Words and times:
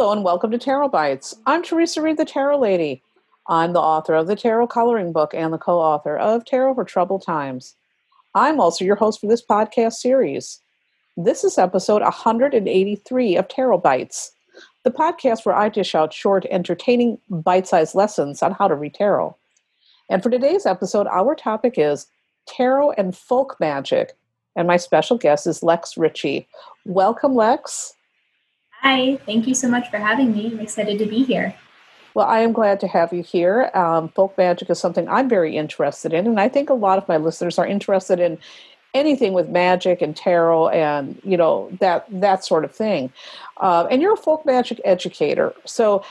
Hello 0.00 0.12
and 0.12 0.24
welcome 0.24 0.50
to 0.50 0.56
Tarot 0.56 0.88
Bites. 0.88 1.36
I'm 1.44 1.62
Theresa 1.62 2.00
Reed, 2.00 2.16
the 2.16 2.24
Tarot 2.24 2.58
Lady. 2.58 3.02
I'm 3.48 3.74
the 3.74 3.82
author 3.82 4.14
of 4.14 4.28
the 4.28 4.34
Tarot 4.34 4.68
Coloring 4.68 5.12
Book 5.12 5.34
and 5.34 5.52
the 5.52 5.58
co 5.58 5.78
author 5.78 6.16
of 6.16 6.46
Tarot 6.46 6.74
for 6.74 6.86
Troubled 6.86 7.22
Times. 7.22 7.74
I'm 8.34 8.60
also 8.60 8.82
your 8.82 8.96
host 8.96 9.20
for 9.20 9.26
this 9.26 9.44
podcast 9.44 9.96
series. 9.96 10.58
This 11.18 11.44
is 11.44 11.58
episode 11.58 12.00
183 12.00 13.36
of 13.36 13.48
Tarot 13.48 13.76
Bites, 13.76 14.32
the 14.84 14.90
podcast 14.90 15.44
where 15.44 15.54
I 15.54 15.68
dish 15.68 15.94
out 15.94 16.14
short, 16.14 16.46
entertaining, 16.46 17.18
bite 17.28 17.68
sized 17.68 17.94
lessons 17.94 18.42
on 18.42 18.52
how 18.52 18.68
to 18.68 18.76
read 18.76 18.94
tarot. 18.94 19.36
And 20.08 20.22
for 20.22 20.30
today's 20.30 20.64
episode, 20.64 21.08
our 21.08 21.34
topic 21.34 21.74
is 21.76 22.06
tarot 22.48 22.92
and 22.92 23.14
folk 23.14 23.58
magic. 23.60 24.16
And 24.56 24.66
my 24.66 24.78
special 24.78 25.18
guest 25.18 25.46
is 25.46 25.62
Lex 25.62 25.98
Ritchie. 25.98 26.48
Welcome, 26.86 27.34
Lex. 27.34 27.92
Hi, 28.82 29.16
thank 29.26 29.46
you 29.46 29.54
so 29.54 29.68
much 29.68 29.90
for 29.90 29.98
having 29.98 30.32
me. 30.32 30.46
I'm 30.46 30.60
excited 30.60 30.98
to 30.98 31.06
be 31.06 31.22
here. 31.22 31.54
Well, 32.14 32.26
I 32.26 32.40
am 32.40 32.52
glad 32.52 32.80
to 32.80 32.88
have 32.88 33.12
you 33.12 33.22
here. 33.22 33.70
Um, 33.74 34.08
folk 34.08 34.36
magic 34.36 34.70
is 34.70 34.78
something 34.78 35.08
I'm 35.08 35.28
very 35.28 35.56
interested 35.56 36.12
in, 36.12 36.26
and 36.26 36.40
I 36.40 36.48
think 36.48 36.70
a 36.70 36.74
lot 36.74 36.98
of 36.98 37.06
my 37.06 37.16
listeners 37.16 37.58
are 37.58 37.66
interested 37.66 38.18
in 38.20 38.38
anything 38.92 39.32
with 39.32 39.48
magic 39.48 40.02
and 40.02 40.16
tarot 40.16 40.68
and 40.70 41.20
you 41.22 41.36
know 41.36 41.70
that 41.78 42.04
that 42.10 42.44
sort 42.44 42.64
of 42.64 42.74
thing. 42.74 43.12
Uh, 43.58 43.86
and 43.90 44.02
you're 44.02 44.14
a 44.14 44.16
folk 44.16 44.44
magic 44.44 44.80
educator, 44.84 45.54
so 45.64 46.04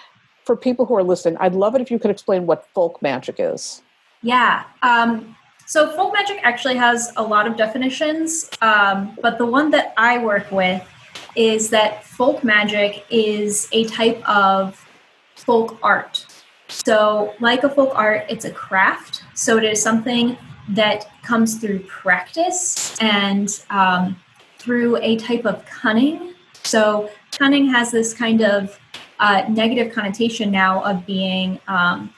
for 0.46 0.56
people 0.56 0.86
who 0.86 0.96
are 0.96 1.04
listening, 1.04 1.38
I'd 1.40 1.54
love 1.54 1.76
it 1.76 1.82
if 1.82 1.92
you 1.92 2.00
could 2.00 2.12
explain 2.12 2.46
what 2.46 2.68
folk 2.74 3.02
magic 3.02 3.36
is. 3.40 3.82
Yeah. 4.22 4.64
Um, 4.82 5.36
so 5.66 5.96
folk 5.96 6.14
magic 6.14 6.40
actually 6.44 6.76
has 6.78 7.12
a 7.18 7.24
lot 7.24 7.46
of 7.46 7.58
definitions, 7.58 8.50
um, 8.62 9.18
but 9.22 9.38
the 9.38 9.46
one 9.46 9.70
that 9.72 9.94
I 9.98 10.18
work 10.18 10.52
with 10.52 10.82
is 11.36 11.70
that 11.70 12.04
folk 12.04 12.44
magic 12.44 13.06
is 13.10 13.68
a 13.72 13.86
type 13.86 14.22
of 14.28 14.86
folk 15.36 15.78
art. 15.84 16.26
So, 16.68 17.34
like 17.40 17.64
a 17.64 17.70
folk 17.70 17.92
art, 17.96 18.26
it's 18.30 18.46
a 18.46 18.52
craft. 18.52 19.24
So, 19.34 19.58
it 19.58 19.64
is 19.64 19.82
something 19.82 20.38
that 20.70 21.10
comes 21.24 21.58
through 21.58 21.80
practice 21.80 22.96
and 23.02 23.50
um, 23.70 24.16
through 24.60 24.98
a 24.98 25.16
type 25.16 25.46
of 25.46 25.66
cunning. 25.66 26.36
So, 26.64 27.10
cunning 27.32 27.68
has 27.70 27.92
this 27.92 28.14
kind 28.14 28.42
of 28.42 28.80
uh, 29.20 29.46
negative 29.50 29.94
connotation 29.94 30.52
now 30.52 30.84
of 30.84 31.06
being 31.06 31.60
um, 31.68 32.14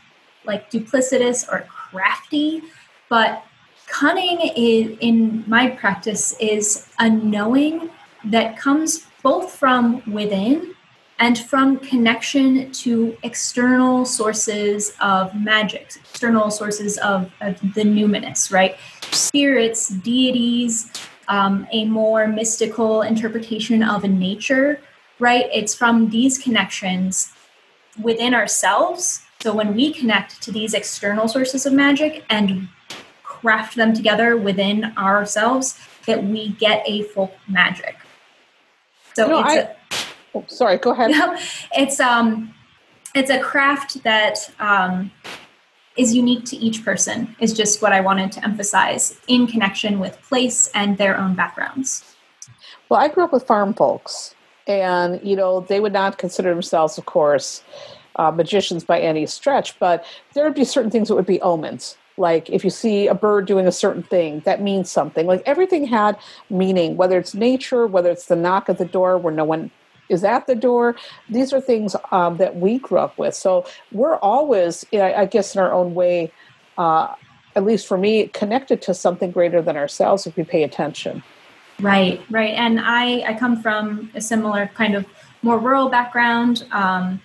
like 0.45 0.69
duplicitous 0.69 1.47
or 1.51 1.65
crafty, 1.69 2.61
but 3.09 3.43
cunning 3.87 4.39
is, 4.55 4.97
in 4.99 5.43
my 5.47 5.67
practice 5.67 6.35
is 6.39 6.87
a 6.99 7.09
knowing 7.09 7.89
that 8.25 8.57
comes 8.57 9.05
both 9.23 9.51
from 9.51 10.01
within 10.11 10.75
and 11.19 11.37
from 11.37 11.77
connection 11.77 12.71
to 12.71 13.15
external 13.21 14.05
sources 14.05 14.93
of 14.99 15.33
magic, 15.35 15.93
external 15.95 16.49
sources 16.49 16.97
of, 16.97 17.31
of 17.41 17.59
the 17.75 17.83
numinous, 17.83 18.51
right? 18.51 18.75
Spirits, 19.11 19.89
deities, 19.89 20.91
um, 21.27 21.67
a 21.71 21.85
more 21.85 22.27
mystical 22.27 23.03
interpretation 23.03 23.83
of 23.83 24.03
nature, 24.03 24.81
right? 25.19 25.45
It's 25.53 25.75
from 25.75 26.09
these 26.09 26.39
connections 26.39 27.31
within 28.01 28.33
ourselves. 28.33 29.21
So 29.41 29.53
when 29.53 29.75
we 29.75 29.93
connect 29.93 30.41
to 30.41 30.51
these 30.51 30.73
external 30.73 31.27
sources 31.27 31.67
of 31.67 31.73
magic 31.73 32.25
and 32.29 32.67
craft 33.21 33.75
them 33.75 33.93
together 33.93 34.37
within 34.37 34.93
ourselves, 34.97 35.79
that 36.07 36.23
we 36.23 36.49
get 36.49 36.83
a 36.87 37.03
folk 37.03 37.33
magic. 37.47 37.95
So 39.15 39.27
no, 39.27 39.39
it's 39.39 39.49
I, 39.49 39.57
a, 39.57 39.69
oh, 40.35 40.45
sorry, 40.47 40.77
go 40.77 40.91
ahead. 40.91 41.11
it's 41.73 41.99
um 41.99 42.53
it's 43.13 43.29
a 43.29 43.39
craft 43.39 44.03
that 44.03 44.37
um, 44.59 45.11
is 45.97 46.15
unique 46.15 46.45
to 46.45 46.55
each 46.55 46.83
person 46.85 47.35
is 47.39 47.53
just 47.53 47.81
what 47.81 47.91
I 47.91 47.99
wanted 47.99 48.31
to 48.33 48.43
emphasize 48.43 49.19
in 49.27 49.47
connection 49.47 49.99
with 49.99 50.21
place 50.21 50.67
and 50.73 50.97
their 50.97 51.17
own 51.17 51.35
backgrounds. 51.35 52.15
Well, 52.87 52.99
I 52.99 53.09
grew 53.09 53.23
up 53.23 53.33
with 53.33 53.45
farm 53.45 53.73
folks, 53.73 54.35
and 54.67 55.19
you 55.23 55.35
know 55.35 55.61
they 55.61 55.79
would 55.79 55.93
not 55.93 56.17
consider 56.17 56.49
themselves, 56.49 56.97
of 56.97 57.05
course, 57.05 57.63
uh, 58.15 58.31
magicians 58.31 58.83
by 58.83 58.99
any 58.99 59.25
stretch, 59.25 59.77
but 59.79 60.05
there 60.33 60.43
would 60.45 60.55
be 60.55 60.65
certain 60.65 60.91
things 60.91 61.07
that 61.07 61.15
would 61.15 61.25
be 61.25 61.41
omens 61.41 61.97
like 62.17 62.49
if 62.49 62.63
you 62.63 62.69
see 62.69 63.07
a 63.07 63.15
bird 63.15 63.45
doing 63.45 63.67
a 63.67 63.71
certain 63.71 64.03
thing 64.03 64.41
that 64.45 64.61
means 64.61 64.89
something. 64.89 65.25
Like 65.25 65.43
everything 65.45 65.85
had 65.85 66.17
meaning 66.49 66.97
whether 66.97 67.17
it's 67.17 67.33
nature 67.33 67.87
whether 67.87 68.11
it's 68.11 68.25
the 68.25 68.35
knock 68.35 68.69
at 68.69 68.77
the 68.77 68.85
door 68.85 69.17
where 69.17 69.33
no 69.33 69.43
one 69.43 69.71
is 70.09 70.23
at 70.23 70.47
the 70.47 70.55
door. 70.55 70.95
These 71.29 71.53
are 71.53 71.61
things 71.61 71.95
um, 72.11 72.37
that 72.37 72.57
we 72.57 72.79
grew 72.79 72.99
up 72.99 73.17
with. 73.17 73.33
So 73.33 73.65
we're 73.91 74.17
always 74.17 74.85
i 74.93 75.25
guess 75.25 75.55
in 75.55 75.61
our 75.61 75.71
own 75.71 75.93
way 75.93 76.31
uh, 76.77 77.15
at 77.55 77.63
least 77.63 77.87
for 77.87 77.97
me 77.97 78.27
connected 78.27 78.81
to 78.83 78.93
something 78.93 79.31
greater 79.31 79.61
than 79.61 79.77
ourselves 79.77 80.27
if 80.27 80.35
we 80.35 80.43
pay 80.43 80.63
attention. 80.63 81.23
Right 81.79 82.21
right. 82.29 82.53
And 82.53 82.79
i 82.79 83.21
i 83.21 83.33
come 83.33 83.61
from 83.61 84.11
a 84.13 84.21
similar 84.21 84.67
kind 84.75 84.95
of 84.95 85.05
more 85.41 85.57
rural 85.57 85.89
background 85.89 86.65
um, 86.71 87.21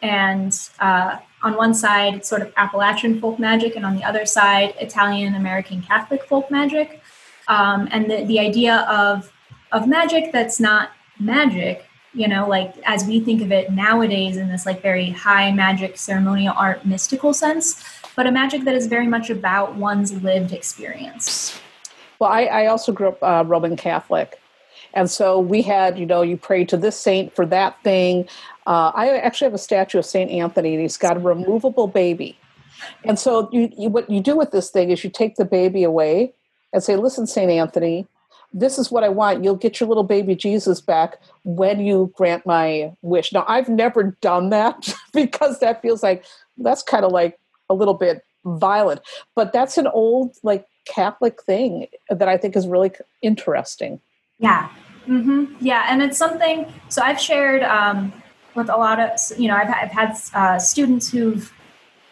and 0.00 0.58
uh, 0.78 1.18
on 1.42 1.56
one 1.56 1.74
side, 1.74 2.14
it's 2.14 2.28
sort 2.28 2.42
of 2.42 2.52
Appalachian 2.56 3.20
folk 3.20 3.38
magic, 3.38 3.76
and 3.76 3.84
on 3.86 3.96
the 3.96 4.04
other 4.04 4.26
side, 4.26 4.74
Italian 4.80 5.34
American 5.34 5.82
Catholic 5.82 6.24
folk 6.24 6.50
magic. 6.50 7.00
Um, 7.46 7.88
and 7.90 8.10
the, 8.10 8.24
the 8.24 8.40
idea 8.40 8.86
of 8.90 9.32
of 9.72 9.86
magic 9.86 10.32
that's 10.32 10.58
not 10.58 10.90
magic, 11.20 11.84
you 12.14 12.26
know, 12.26 12.48
like 12.48 12.74
as 12.84 13.04
we 13.04 13.20
think 13.20 13.42
of 13.42 13.52
it 13.52 13.70
nowadays 13.70 14.36
in 14.36 14.48
this 14.48 14.66
like 14.66 14.82
very 14.82 15.10
high 15.10 15.52
magic, 15.52 15.98
ceremonial 15.98 16.54
art, 16.56 16.84
mystical 16.86 17.32
sense, 17.34 17.84
but 18.16 18.26
a 18.26 18.32
magic 18.32 18.64
that 18.64 18.74
is 18.74 18.86
very 18.86 19.06
much 19.06 19.30
about 19.30 19.76
one's 19.76 20.12
lived 20.22 20.52
experience. 20.52 21.60
Well, 22.18 22.30
I, 22.30 22.44
I 22.44 22.66
also 22.66 22.92
grew 22.92 23.08
up 23.08 23.22
uh, 23.22 23.44
Roman 23.46 23.76
Catholic. 23.76 24.40
And 24.94 25.10
so 25.10 25.38
we 25.38 25.62
had, 25.62 25.98
you 25.98 26.06
know, 26.06 26.22
you 26.22 26.36
pray 26.36 26.64
to 26.64 26.76
this 26.76 26.98
saint 26.98 27.34
for 27.34 27.44
that 27.46 27.80
thing. 27.84 28.26
Uh, 28.68 28.92
I 28.94 29.16
actually 29.16 29.46
have 29.46 29.54
a 29.54 29.58
statue 29.58 29.98
of 29.98 30.04
St. 30.04 30.30
Anthony, 30.30 30.74
and 30.74 30.82
he's 30.82 30.98
got 30.98 31.16
a 31.16 31.20
removable 31.20 31.86
baby. 31.86 32.38
And 33.02 33.18
so, 33.18 33.48
you, 33.50 33.72
you, 33.78 33.88
what 33.88 34.10
you 34.10 34.20
do 34.20 34.36
with 34.36 34.50
this 34.50 34.68
thing 34.68 34.90
is 34.90 35.02
you 35.02 35.08
take 35.08 35.36
the 35.36 35.46
baby 35.46 35.84
away 35.84 36.34
and 36.74 36.82
say, 36.82 36.94
Listen, 36.94 37.26
St. 37.26 37.50
Anthony, 37.50 38.06
this 38.52 38.78
is 38.78 38.90
what 38.90 39.04
I 39.04 39.08
want. 39.08 39.42
You'll 39.42 39.56
get 39.56 39.80
your 39.80 39.88
little 39.88 40.04
baby 40.04 40.34
Jesus 40.34 40.82
back 40.82 41.16
when 41.44 41.80
you 41.80 42.12
grant 42.14 42.44
my 42.44 42.92
wish. 43.00 43.32
Now, 43.32 43.46
I've 43.48 43.70
never 43.70 44.16
done 44.20 44.50
that 44.50 44.94
because 45.14 45.60
that 45.60 45.80
feels 45.80 46.02
like 46.02 46.26
that's 46.58 46.82
kind 46.82 47.06
of 47.06 47.10
like 47.10 47.38
a 47.70 47.74
little 47.74 47.94
bit 47.94 48.22
violent, 48.44 49.00
but 49.34 49.50
that's 49.50 49.78
an 49.78 49.86
old, 49.86 50.36
like, 50.42 50.66
Catholic 50.86 51.42
thing 51.42 51.86
that 52.08 52.28
I 52.28 52.38
think 52.38 52.56
is 52.56 52.66
really 52.66 52.92
interesting. 53.20 54.00
Yeah. 54.38 54.70
Mm-hmm. 55.06 55.56
Yeah. 55.60 55.86
And 55.88 56.02
it's 56.02 56.16
something, 56.16 56.72
so 56.88 57.02
I've 57.02 57.20
shared, 57.20 57.62
um, 57.62 58.10
with 58.58 58.68
a 58.68 58.76
lot 58.76 59.00
of 59.00 59.10
you 59.38 59.48
know 59.48 59.56
I've, 59.56 59.68
I've 59.68 59.90
had 59.90 60.16
uh, 60.34 60.58
students 60.58 61.10
who've 61.10 61.52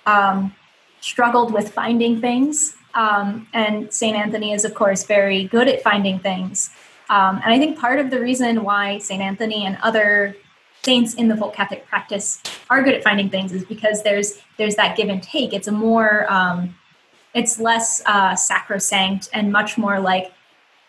um, 0.06 0.54
struggled 1.00 1.52
with 1.52 1.72
finding 1.72 2.20
things 2.20 2.76
um, 2.94 3.46
and 3.52 3.92
St. 3.92 4.16
Anthony 4.16 4.52
is 4.52 4.64
of 4.64 4.74
course 4.74 5.04
very 5.04 5.44
good 5.44 5.68
at 5.68 5.82
finding 5.82 6.18
things 6.18 6.70
um, 7.10 7.40
and 7.44 7.52
I 7.52 7.58
think 7.58 7.78
part 7.78 7.98
of 7.98 8.10
the 8.10 8.20
reason 8.20 8.62
why 8.62 8.98
St. 8.98 9.20
Anthony 9.20 9.66
and 9.66 9.76
other 9.82 10.36
saints 10.82 11.14
in 11.14 11.28
the 11.28 11.36
folk 11.36 11.52
Catholic 11.52 11.86
practice 11.86 12.40
are 12.70 12.82
good 12.82 12.94
at 12.94 13.02
finding 13.02 13.28
things 13.28 13.52
is 13.52 13.64
because 13.64 14.02
there's 14.02 14.40
there's 14.56 14.76
that 14.76 14.96
give 14.96 15.08
and 15.08 15.22
take 15.22 15.52
it's 15.52 15.68
a 15.68 15.72
more 15.72 16.30
um, 16.32 16.74
it's 17.34 17.60
less 17.60 18.00
uh, 18.06 18.34
sacrosanct 18.34 19.28
and 19.34 19.52
much 19.52 19.76
more 19.76 20.00
like 20.00 20.32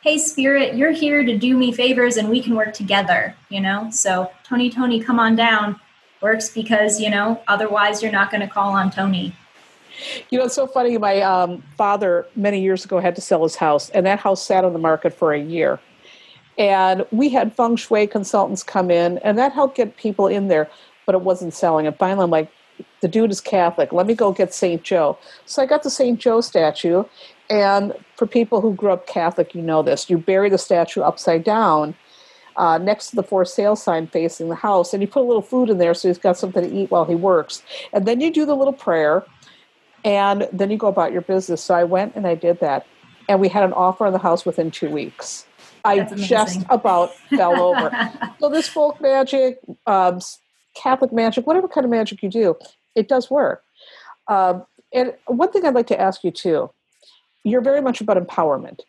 hey 0.04 0.18
spirit 0.18 0.76
you're 0.76 0.92
here 0.92 1.24
to 1.24 1.38
do 1.38 1.58
me 1.58 1.72
favors 1.72 2.18
and 2.18 2.30
we 2.30 2.42
can 2.42 2.56
work 2.56 2.74
together 2.74 3.36
you 3.50 3.62
know? 3.62 3.90
So 3.92 4.32
tony 4.44 4.70
tony 4.70 5.02
come 5.02 5.20
on 5.20 5.36
down. 5.36 5.80
Works 6.22 6.50
because 6.50 7.00
you 7.00 7.10
know 7.10 7.42
otherwise 7.48 8.02
you're 8.02 8.12
not 8.12 8.32
going 8.32 8.42
to 8.42 8.48
call 8.48 8.72
on 8.74 8.92
tony. 8.92 9.36
You 10.30 10.40
know 10.40 10.46
it's 10.46 10.56
so 10.56 10.68
funny 10.68 10.98
my 10.98 11.22
um, 11.22 11.64
father 11.78 12.26
many 12.36 12.62
years 12.62 12.84
ago 12.86 13.00
had 13.00 13.16
to 13.16 13.22
sell 13.22 13.44
his 13.44 13.56
house 13.56 13.90
and 13.92 14.06
that 14.06 14.20
house 14.20 14.44
sat 14.44 14.66
on 14.66 14.74
the 14.74 14.80
market 14.80 15.14
for 15.14 15.34
a 15.34 15.40
year. 15.40 15.80
And 16.58 17.06
we 17.12 17.30
had 17.30 17.56
feng 17.56 17.76
shui 17.76 18.08
consultants 18.08 18.64
come 18.64 18.90
in 18.90 19.20
and 19.20 19.38
that 19.38 19.54
helped 19.54 19.78
get 19.78 19.96
people 19.98 20.28
in 20.28 20.48
there 20.48 20.70
but 21.06 21.16
it 21.16 21.22
wasn't 21.22 21.54
selling. 21.54 21.88
And 21.88 21.96
finally 21.98 22.24
i'm 22.24 22.32
like 22.32 22.52
the 23.02 23.08
dude 23.08 23.32
is 23.32 23.42
catholic. 23.42 23.94
Let 23.94 24.08
me 24.08 24.16
go 24.16 24.32
get 24.32 24.54
st 24.54 24.84
joe. 24.84 25.20
So 25.46 25.62
i 25.62 25.68
got 25.68 25.84
the 25.84 25.92
st 25.92 26.20
joe 26.20 26.42
statue 26.42 27.04
and 27.50 27.94
for 28.16 28.26
people 28.26 28.62
who 28.62 28.74
grew 28.74 28.92
up 28.92 29.08
Catholic, 29.08 29.56
you 29.56 29.62
know 29.62 29.82
this. 29.82 30.10
You 30.10 30.18
bury 30.18 30.50
the 30.50 30.58
statue 30.58 31.02
upside 31.02 31.44
down 31.44 31.96
uh, 32.58 32.78
next 32.78 33.12
to 33.12 33.16
the 33.16 33.24
for 33.24 33.46
sale 33.46 33.76
sign 33.76 34.08
facing 34.08 34.50
the 34.50 34.56
house, 34.56 34.94
and 34.94 35.02
you 35.02 35.08
put 35.08 35.22
a 35.22 35.28
little 35.28 35.42
food 35.42 35.70
in 35.70 35.78
there 35.78 35.94
so 35.94 36.08
he's 36.08 36.18
got 36.18 36.38
something 36.38 36.64
to 36.64 36.76
eat 36.76 36.92
while 36.92 37.06
he 37.06 37.16
works. 37.16 37.64
And 37.94 38.06
then 38.06 38.20
you 38.20 38.32
do 38.32 38.46
the 38.46 38.56
little 38.56 38.74
prayer, 38.74 39.24
and 40.04 40.48
then 40.52 40.72
you 40.72 40.78
go 40.78 40.88
about 40.88 41.12
your 41.12 41.22
business. 41.22 41.64
So 41.64 41.76
I 41.76 41.84
went 41.84 42.16
and 42.16 42.26
I 42.28 42.36
did 42.36 42.60
that, 42.60 42.86
and 43.30 43.40
we 43.40 43.48
had 43.48 43.64
an 43.64 43.74
offer 43.74 44.06
on 44.06 44.14
the 44.14 44.20
house 44.20 44.46
within 44.46 44.72
two 44.72 44.90
weeks. 44.90 45.46
I 45.86 46.02
just 46.16 46.64
about 46.70 47.16
fell 47.30 47.60
over. 47.62 47.92
So 48.40 48.50
this 48.50 48.68
folk 48.68 49.02
magic, 49.02 49.58
um, 49.88 50.20
Catholic 50.76 51.12
magic, 51.12 51.48
whatever 51.48 51.68
kind 51.68 51.86
of 51.86 51.90
magic 51.90 52.22
you 52.22 52.30
do, 52.30 52.56
it 52.94 53.08
does 53.08 53.32
work. 53.32 53.64
Um, 54.28 54.64
and 54.94 55.16
one 55.26 55.52
thing 55.52 55.66
I'd 55.66 55.74
like 55.74 55.88
to 55.88 56.00
ask 56.00 56.24
you 56.24 56.30
too, 56.30 56.70
you're 57.50 57.62
very 57.62 57.82
much 57.82 58.02
about 58.02 58.18
empowerment. 58.18 58.80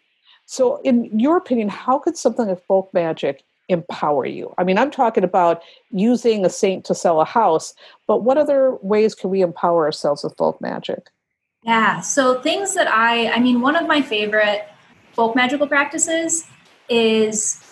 So, 0.46 0.80
in 0.82 1.10
your 1.18 1.36
opinion, 1.36 1.68
how 1.68 1.98
could 1.98 2.16
something 2.16 2.46
like 2.46 2.64
folk 2.66 2.92
magic 2.94 3.44
empower 3.68 4.24
you? 4.24 4.54
I 4.56 4.64
mean, 4.64 4.78
I'm 4.78 4.90
talking 4.90 5.24
about 5.24 5.62
using 5.90 6.44
a 6.44 6.50
saint 6.50 6.84
to 6.86 6.94
sell 6.94 7.20
a 7.20 7.24
house, 7.24 7.74
but 8.06 8.22
what 8.24 8.38
other 8.38 8.76
ways 8.80 9.14
can 9.14 9.28
we 9.30 9.42
empower 9.42 9.84
ourselves 9.84 10.24
with 10.24 10.36
folk 10.38 10.60
magic? 10.60 11.10
Yeah, 11.64 12.00
so 12.00 12.40
things 12.40 12.74
that 12.74 12.88
I, 12.88 13.30
I 13.32 13.40
mean, 13.40 13.60
one 13.60 13.76
of 13.76 13.86
my 13.86 14.00
favorite 14.00 14.66
folk 15.12 15.36
magical 15.36 15.66
practices 15.66 16.46
is 16.88 17.62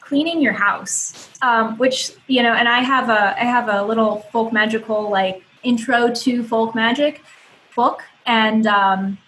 cleaning 0.00 0.40
your 0.40 0.52
house, 0.52 1.30
um, 1.42 1.76
which 1.78 2.12
you 2.26 2.42
know, 2.42 2.52
and 2.52 2.68
I 2.68 2.80
have 2.80 3.08
a 3.08 3.34
I 3.40 3.44
have 3.44 3.68
a 3.68 3.82
little 3.84 4.20
folk 4.30 4.52
magical 4.52 5.10
like 5.10 5.42
intro 5.62 6.12
to 6.12 6.44
folk 6.44 6.74
magic 6.74 7.22
book, 7.74 8.02
and 8.26 8.66
um, 8.66 9.18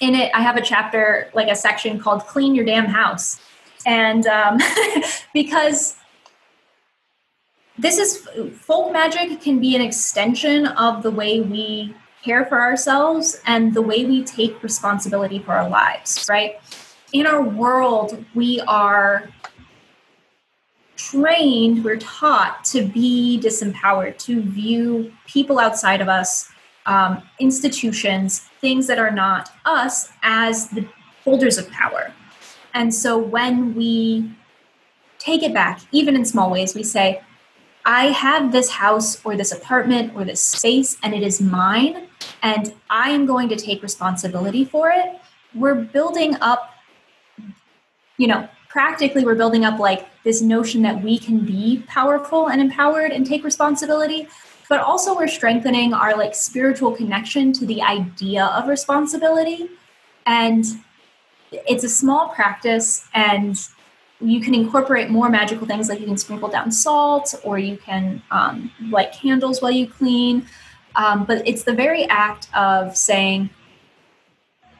in 0.00 0.14
it 0.14 0.30
I 0.34 0.42
have 0.42 0.56
a 0.56 0.62
chapter 0.62 1.30
like 1.34 1.48
a 1.48 1.56
section 1.56 1.98
called 1.98 2.26
"Clean 2.26 2.54
Your 2.54 2.64
Damn 2.64 2.86
House," 2.86 3.40
and 3.84 4.26
um, 4.26 4.58
because 5.34 5.96
this 7.78 7.98
is 7.98 8.26
folk 8.58 8.92
magic 8.92 9.40
can 9.40 9.60
be 9.60 9.74
an 9.74 9.82
extension 9.82 10.66
of 10.66 11.02
the 11.02 11.10
way 11.10 11.40
we 11.40 11.94
care 12.24 12.44
for 12.46 12.60
ourselves 12.60 13.40
and 13.46 13.72
the 13.74 13.82
way 13.82 14.04
we 14.04 14.24
take 14.24 14.62
responsibility 14.62 15.38
for 15.38 15.52
our 15.52 15.68
lives, 15.68 16.26
right? 16.28 16.56
In 17.12 17.26
our 17.26 17.42
world, 17.42 18.24
we 18.34 18.60
are 18.62 19.28
trained, 20.96 21.84
we're 21.84 21.98
taught 21.98 22.64
to 22.64 22.86
be 22.86 23.38
disempowered, 23.42 24.18
to 24.18 24.42
view 24.42 25.12
people 25.26 25.58
outside 25.58 26.00
of 26.00 26.08
us, 26.08 26.50
um, 26.86 27.22
institutions, 27.38 28.48
things 28.60 28.86
that 28.86 28.98
are 28.98 29.10
not 29.10 29.50
us, 29.64 30.08
as 30.22 30.68
the 30.68 30.86
holders 31.24 31.58
of 31.58 31.70
power. 31.70 32.12
And 32.74 32.94
so 32.94 33.18
when 33.18 33.74
we 33.74 34.30
take 35.18 35.42
it 35.42 35.52
back, 35.52 35.80
even 35.92 36.14
in 36.14 36.24
small 36.24 36.50
ways, 36.50 36.74
we 36.74 36.82
say, 36.82 37.20
I 37.84 38.06
have 38.06 38.52
this 38.52 38.70
house 38.70 39.24
or 39.24 39.36
this 39.36 39.52
apartment 39.52 40.12
or 40.16 40.24
this 40.24 40.40
space 40.40 40.96
and 41.02 41.14
it 41.14 41.22
is 41.22 41.40
mine, 41.40 42.08
and 42.42 42.74
I 42.90 43.10
am 43.10 43.26
going 43.26 43.48
to 43.48 43.56
take 43.56 43.82
responsibility 43.82 44.64
for 44.64 44.90
it. 44.90 45.20
We're 45.54 45.76
building 45.76 46.36
up, 46.40 46.70
you 48.18 48.26
know, 48.26 48.48
practically 48.68 49.24
we're 49.24 49.36
building 49.36 49.64
up 49.64 49.78
like 49.78 50.06
this 50.22 50.42
notion 50.42 50.82
that 50.82 51.02
we 51.02 51.18
can 51.18 51.44
be 51.44 51.82
powerful 51.86 52.48
and 52.48 52.60
empowered 52.60 53.10
and 53.12 53.24
take 53.24 53.42
responsibility 53.42 54.28
but 54.68 54.80
also 54.80 55.14
we're 55.14 55.28
strengthening 55.28 55.92
our 55.94 56.16
like 56.16 56.34
spiritual 56.34 56.92
connection 56.92 57.52
to 57.52 57.66
the 57.66 57.82
idea 57.82 58.46
of 58.46 58.68
responsibility 58.68 59.68
and 60.26 60.64
it's 61.50 61.84
a 61.84 61.88
small 61.88 62.28
practice 62.30 63.06
and 63.14 63.68
you 64.20 64.40
can 64.40 64.54
incorporate 64.54 65.10
more 65.10 65.28
magical 65.28 65.66
things 65.66 65.88
like 65.88 66.00
you 66.00 66.06
can 66.06 66.16
sprinkle 66.16 66.48
down 66.48 66.70
salt 66.70 67.34
or 67.44 67.58
you 67.58 67.76
can 67.76 68.22
um, 68.30 68.70
light 68.90 69.12
candles 69.12 69.60
while 69.60 69.70
you 69.70 69.86
clean 69.86 70.46
um, 70.96 71.24
but 71.24 71.46
it's 71.46 71.64
the 71.64 71.74
very 71.74 72.04
act 72.04 72.48
of 72.54 72.96
saying 72.96 73.50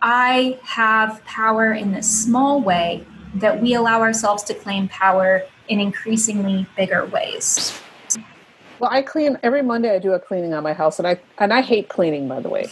i 0.03 0.59
have 0.63 1.25
power 1.25 1.73
in 1.73 1.93
this 1.93 2.25
small 2.25 2.61
way 2.61 3.05
that 3.35 3.61
we 3.61 3.75
allow 3.75 4.01
ourselves 4.01 4.43
to 4.45 4.55
claim 4.55 4.89
power 4.89 5.43
in 5.69 5.81
increasingly 5.81 6.67
bigger 6.77 7.07
ways. 7.07 7.79
Well, 8.79 8.91
I 8.93 9.03
clean 9.03 9.39
every 9.43 9.63
Monday. 9.63 9.95
I 9.95 9.99
do 9.99 10.13
a 10.13 10.21
cleaning 10.21 10.55
on 10.55 10.63
my 10.63 10.73
house, 10.73 10.99
and 10.99 11.07
I 11.09 11.19
and 11.39 11.53
I 11.53 11.63
hate 11.63 11.89
cleaning. 11.89 12.29
By 12.29 12.41
the 12.41 12.49
way, 12.49 12.69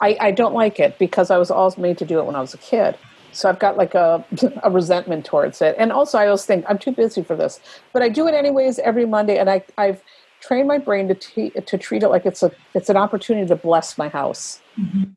I, 0.00 0.16
I 0.20 0.30
don't 0.30 0.54
like 0.54 0.80
it 0.80 0.98
because 0.98 1.30
I 1.30 1.38
was 1.38 1.50
always 1.50 1.76
made 1.78 1.98
to 1.98 2.04
do 2.04 2.18
it 2.18 2.24
when 2.24 2.34
I 2.34 2.40
was 2.40 2.54
a 2.54 2.58
kid. 2.58 2.96
So 3.32 3.48
I've 3.48 3.58
got 3.58 3.76
like 3.76 3.94
a, 3.94 4.24
a 4.62 4.70
resentment 4.70 5.26
towards 5.26 5.60
it. 5.60 5.76
And 5.78 5.92
also, 5.92 6.18
I 6.18 6.26
always 6.26 6.44
think 6.44 6.64
I'm 6.68 6.78
too 6.78 6.92
busy 6.92 7.22
for 7.22 7.36
this, 7.36 7.60
but 7.92 8.02
I 8.02 8.08
do 8.08 8.26
it 8.26 8.34
anyways 8.34 8.78
every 8.78 9.06
Monday, 9.06 9.38
and 9.38 9.50
I 9.50 9.62
I've 9.76 10.02
trained 10.40 10.68
my 10.68 10.78
brain 10.78 11.08
to 11.08 11.14
t- 11.14 11.50
to 11.50 11.78
treat 11.78 12.02
it 12.02 12.08
like 12.08 12.24
it's 12.24 12.42
a 12.42 12.50
it's 12.74 12.88
an 12.88 12.96
opportunity 12.96 13.46
to 13.48 13.56
bless 13.56 13.98
my 13.98 14.08
house. 14.08 14.60
Mm-hmm 14.78 15.12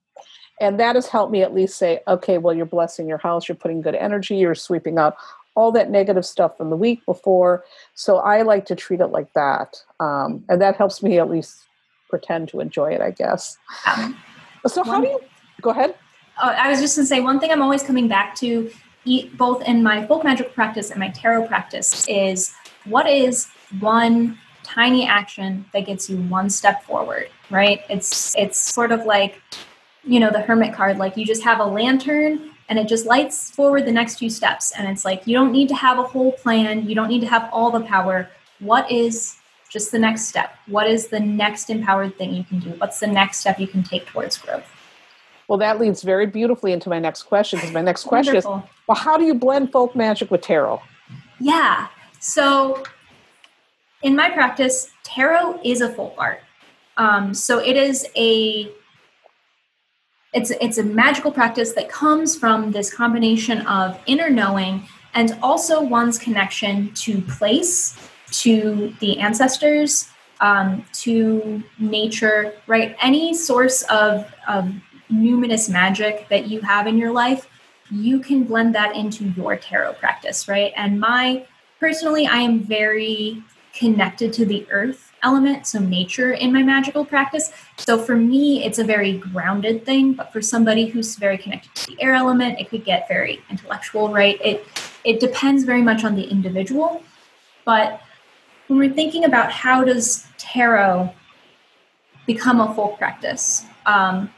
and 0.61 0.79
that 0.79 0.95
has 0.95 1.07
helped 1.07 1.31
me 1.31 1.41
at 1.41 1.53
least 1.53 1.77
say 1.77 1.99
okay 2.07 2.37
well 2.37 2.55
you're 2.55 2.65
blessing 2.65 3.07
your 3.07 3.17
house 3.17 3.49
you're 3.49 3.55
putting 3.55 3.81
good 3.81 3.95
energy 3.95 4.37
you're 4.37 4.55
sweeping 4.55 4.97
out 4.97 5.17
all 5.55 5.71
that 5.71 5.89
negative 5.89 6.25
stuff 6.25 6.57
from 6.57 6.69
the 6.69 6.75
week 6.75 7.05
before. 7.05 7.63
So 7.93 8.17
i 8.17 8.41
like 8.41 8.65
to 8.67 8.75
treat 8.75 9.01
it 9.01 9.07
like 9.07 9.31
that 9.33 9.81
um, 9.99 10.43
and 10.49 10.61
that 10.61 10.75
helps 10.75 11.03
me 11.03 11.19
at 11.19 11.29
least 11.29 11.67
pretend 12.09 12.49
to 12.49 12.59
enjoy 12.59 12.91
it 12.91 13.01
i 13.01 13.11
guess. 13.11 13.57
Um, 13.85 14.17
so 14.67 14.83
how 14.83 15.01
do 15.01 15.07
you 15.07 15.19
go 15.61 15.69
ahead. 15.71 15.95
Uh, 16.41 16.55
i 16.57 16.69
was 16.69 16.79
just 16.79 16.95
going 16.95 17.03
to 17.05 17.07
say 17.07 17.19
one 17.21 17.39
thing 17.39 17.51
i'm 17.51 17.61
always 17.61 17.83
coming 17.83 18.07
back 18.07 18.35
to 18.35 18.69
both 19.33 19.63
in 19.63 19.81
my 19.81 20.05
folk 20.05 20.23
magic 20.23 20.53
practice 20.53 20.91
and 20.91 20.99
my 20.99 21.09
tarot 21.09 21.47
practice 21.47 22.07
is 22.07 22.53
what 22.85 23.09
is 23.09 23.47
one 23.79 24.37
tiny 24.63 25.07
action 25.07 25.65
that 25.73 25.85
gets 25.85 26.09
you 26.09 26.17
one 26.23 26.49
step 26.49 26.83
forward 26.83 27.27
right? 27.51 27.81
It's 27.89 28.35
it's 28.37 28.57
sort 28.57 28.91
of 28.91 29.05
like 29.05 29.39
you 30.03 30.19
know, 30.19 30.31
the 30.31 30.41
hermit 30.41 30.73
card, 30.73 30.97
like 30.97 31.15
you 31.15 31.25
just 31.25 31.43
have 31.43 31.59
a 31.59 31.65
lantern 31.65 32.50
and 32.71 32.79
it 32.79 32.87
just 32.87 33.05
lights 33.05 33.51
forward 33.51 33.85
the 33.85 33.91
next 33.91 34.17
few 34.17 34.29
steps. 34.29 34.71
And 34.71 34.87
it's 34.87 35.03
like, 35.03 35.27
you 35.27 35.35
don't 35.35 35.51
need 35.51 35.67
to 35.67 35.75
have 35.75 35.99
a 35.99 36.03
whole 36.03 36.31
plan, 36.31 36.87
you 36.87 36.95
don't 36.95 37.09
need 37.09 37.19
to 37.19 37.27
have 37.27 37.49
all 37.51 37.69
the 37.69 37.81
power. 37.81 38.29
What 38.59 38.89
is 38.89 39.35
just 39.69 39.91
the 39.91 39.99
next 39.99 40.29
step? 40.29 40.55
What 40.67 40.87
is 40.87 41.07
the 41.07 41.19
next 41.19 41.69
empowered 41.69 42.17
thing 42.17 42.33
you 42.33 42.45
can 42.45 42.59
do? 42.59 42.69
What's 42.77 43.01
the 43.01 43.07
next 43.07 43.39
step 43.39 43.59
you 43.59 43.67
can 43.67 43.83
take 43.83 44.05
towards 44.05 44.37
growth? 44.37 44.63
Well, 45.49 45.57
that 45.57 45.81
leads 45.81 46.01
very 46.01 46.27
beautifully 46.27 46.71
into 46.71 46.87
my 46.87 46.97
next 46.97 47.23
question 47.23 47.59
because 47.59 47.73
my 47.73 47.81
next 47.81 48.05
question 48.05 48.37
is 48.37 48.45
well, 48.45 48.65
how 48.95 49.17
do 49.17 49.25
you 49.25 49.33
blend 49.33 49.73
folk 49.73 49.93
magic 49.93 50.31
with 50.31 50.39
tarot? 50.39 50.81
Yeah. 51.41 51.89
So, 52.21 52.83
in 54.01 54.15
my 54.15 54.29
practice, 54.29 54.91
tarot 55.03 55.59
is 55.65 55.81
a 55.81 55.89
folk 55.89 56.15
art. 56.17 56.39
Um, 56.95 57.33
so, 57.33 57.59
it 57.59 57.75
is 57.75 58.07
a 58.15 58.71
it's 60.33 60.51
it's 60.61 60.77
a 60.77 60.83
magical 60.83 61.31
practice 61.31 61.73
that 61.73 61.89
comes 61.89 62.37
from 62.37 62.71
this 62.71 62.93
combination 62.93 63.65
of 63.67 63.99
inner 64.05 64.29
knowing 64.29 64.87
and 65.13 65.37
also 65.41 65.81
one's 65.81 66.17
connection 66.17 66.93
to 66.93 67.21
place 67.21 67.97
to 68.31 68.93
the 68.99 69.19
ancestors 69.19 70.09
um, 70.39 70.85
to 70.93 71.61
nature 71.79 72.53
right? 72.67 72.95
Any 73.01 73.33
source 73.33 73.83
of, 73.83 74.25
of 74.47 74.73
numinous 75.11 75.69
magic 75.69 76.27
that 76.29 76.47
you 76.47 76.61
have 76.61 76.87
in 76.87 76.97
your 76.97 77.11
life 77.11 77.47
you 77.89 78.19
can 78.19 78.45
blend 78.45 78.73
that 78.73 78.95
into 78.95 79.25
your 79.29 79.57
tarot 79.57 79.93
practice 79.93 80.47
right? 80.47 80.71
And 80.77 80.99
my 80.99 81.45
personally 81.79 82.27
i 82.27 82.37
am 82.37 82.59
very 82.59 83.43
connected 83.73 84.31
to 84.31 84.45
the 84.45 84.65
earth 84.69 85.10
element, 85.23 85.67
so 85.67 85.79
nature 85.79 86.33
in 86.33 86.51
my 86.53 86.63
magical 86.63 87.05
practice. 87.05 87.51
So 87.77 87.97
for 87.97 88.15
me, 88.15 88.65
it's 88.65 88.79
a 88.79 88.83
very 88.83 89.17
grounded 89.17 89.85
thing, 89.85 90.13
but 90.13 90.31
for 90.33 90.41
somebody 90.41 90.87
who's 90.87 91.15
very 91.15 91.37
connected 91.37 91.73
to 91.75 91.87
the 91.87 92.01
air 92.01 92.13
element, 92.13 92.59
it 92.59 92.69
could 92.69 92.85
get 92.85 93.07
very 93.07 93.41
intellectual, 93.49 94.09
right? 94.09 94.39
It 94.43 94.65
it 95.03 95.19
depends 95.19 95.63
very 95.63 95.81
much 95.81 96.03
on 96.03 96.15
the 96.15 96.23
individual. 96.23 97.03
But 97.65 98.01
when 98.67 98.79
we're 98.79 98.93
thinking 98.93 99.25
about 99.25 99.51
how 99.51 99.83
does 99.83 100.27
tarot 100.37 101.13
become 102.25 102.59
a 102.59 102.73
folk 102.73 102.97
practice, 102.97 103.65
um, 103.85 104.31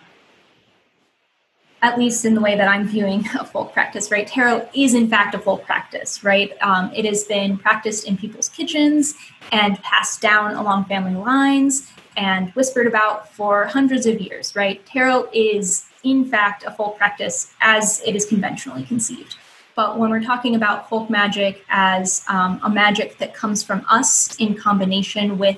at 1.83 1.99
least 1.99 2.23
in 2.23 2.33
the 2.33 2.39
way 2.39 2.55
that 2.55 2.67
I'm 2.67 2.87
viewing 2.87 3.27
a 3.39 3.45
folk 3.45 3.73
practice, 3.73 4.09
right? 4.09 4.25
Tarot 4.25 4.67
is 4.73 4.95
in 4.95 5.07
fact 5.09 5.35
a 5.35 5.39
folk 5.39 5.65
practice, 5.65 6.23
right? 6.23 6.51
Um, 6.61 6.89
it 6.95 7.05
has 7.05 7.25
been 7.25 7.57
practiced 7.57 8.07
in 8.07 8.17
people's 8.17 8.49
kitchens 8.49 9.13
and 9.51 9.77
passed 9.83 10.21
down 10.21 10.55
along 10.55 10.85
family 10.85 11.13
lines 11.13 11.91
and 12.15 12.51
whispered 12.51 12.87
about 12.87 13.29
for 13.33 13.65
hundreds 13.65 14.05
of 14.05 14.19
years, 14.21 14.55
right? 14.55 14.83
Tarot 14.85 15.29
is 15.33 15.85
in 16.03 16.25
fact 16.25 16.63
a 16.65 16.71
folk 16.71 16.97
practice 16.97 17.53
as 17.59 18.01
it 18.05 18.15
is 18.15 18.25
conventionally 18.25 18.83
conceived. 18.83 19.35
But 19.75 19.97
when 19.97 20.09
we're 20.09 20.23
talking 20.23 20.55
about 20.55 20.87
folk 20.87 21.09
magic 21.09 21.65
as 21.69 22.23
um, 22.29 22.59
a 22.63 22.69
magic 22.69 23.17
that 23.17 23.33
comes 23.33 23.63
from 23.63 23.83
us 23.89 24.35
in 24.37 24.55
combination 24.55 25.37
with 25.37 25.57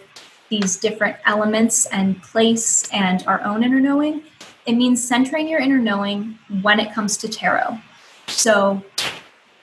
these 0.50 0.78
different 0.78 1.18
elements 1.26 1.86
and 1.88 2.22
place 2.24 2.90
and 2.92 3.24
our 3.28 3.44
own 3.44 3.64
inner 3.64 3.80
knowing, 3.80 4.24
it 4.66 4.74
means 4.74 5.06
centering 5.06 5.48
your 5.48 5.60
inner 5.60 5.78
knowing 5.78 6.38
when 6.62 6.80
it 6.80 6.94
comes 6.94 7.18
to 7.18 7.28
tarot. 7.28 7.80
So 8.28 8.84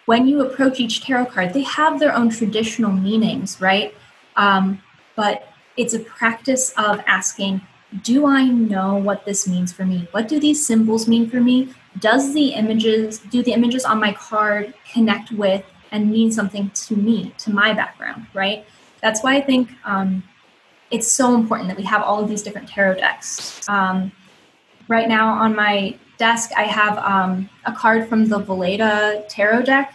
when 0.07 0.27
you 0.27 0.43
approach 0.43 0.81
each 0.81 1.05
tarot 1.05 1.27
card, 1.27 1.53
they 1.53 1.63
have 1.63 1.99
their 1.99 2.15
own 2.15 2.31
traditional 2.31 2.93
meanings, 2.93 3.61
right? 3.61 3.95
Um, 4.37 4.83
but 5.17 5.49
it's 5.77 5.95
a 5.95 6.01
practice 6.01 6.71
of 6.77 7.01
asking, 7.07 7.61
do 8.03 8.27
I 8.27 8.45
know 8.45 8.97
what 8.97 9.25
this 9.25 9.47
means 9.47 9.73
for 9.73 9.85
me? 9.85 10.09
What 10.13 10.29
do 10.29 10.41
these 10.41 10.65
symbols 10.65 11.07
mean 11.07 11.29
for 11.29 11.41
me? 11.41 11.75
Does 11.99 12.33
the 12.33 12.49
images, 12.55 13.19
do 13.19 13.43
the 13.43 13.53
images 13.53 13.85
on 13.85 14.01
my 14.01 14.13
card 14.13 14.73
connect 14.91 15.31
with 15.33 15.65
and 15.91 16.11
mean 16.11 16.33
something 16.33 16.71
to 16.71 16.97
me, 16.97 17.35
to 17.39 17.51
my 17.53 17.75
background, 17.75 18.27
right? 18.33 18.65
That's 19.03 19.23
why 19.23 19.37
I 19.37 19.41
think 19.43 19.71
um, 19.85 20.23
it's 20.91 21.11
so 21.11 21.35
important 21.35 21.69
that 21.69 21.77
we 21.77 21.85
have 21.85 22.03
all 22.03 22.23
of 22.23 22.29
these 22.29 22.43
different 22.43 22.69
tarot 22.69 22.95
decks. 22.95 23.69
Um, 23.69 24.11
right 24.89 25.09
now 25.09 25.33
on 25.33 25.55
my 25.55 25.97
desk, 26.19 26.51
I 26.57 26.65
have 26.65 26.99
um, 26.99 27.49
a 27.65 27.73
card 27.73 28.09
from 28.09 28.29
the 28.29 28.39
Valeda 28.41 29.25
tarot 29.29 29.62
deck, 29.62 29.95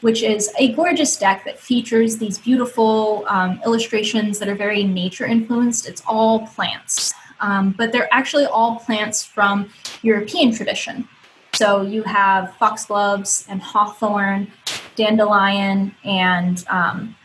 which 0.00 0.22
is 0.22 0.50
a 0.58 0.72
gorgeous 0.74 1.16
deck 1.16 1.44
that 1.44 1.58
features 1.58 2.18
these 2.18 2.38
beautiful 2.38 3.24
um, 3.28 3.60
illustrations 3.64 4.38
that 4.38 4.48
are 4.48 4.54
very 4.54 4.84
nature 4.84 5.26
influenced. 5.26 5.88
It's 5.88 6.02
all 6.06 6.46
plants, 6.48 7.12
um, 7.40 7.74
but 7.76 7.92
they're 7.92 8.12
actually 8.12 8.46
all 8.46 8.76
plants 8.76 9.24
from 9.24 9.70
European 10.02 10.54
tradition. 10.54 11.08
So 11.54 11.82
you 11.82 12.02
have 12.04 12.54
foxgloves 12.56 13.46
and 13.48 13.60
hawthorn, 13.60 14.50
dandelion, 14.96 15.94
and 16.04 16.64
um, 16.68 17.16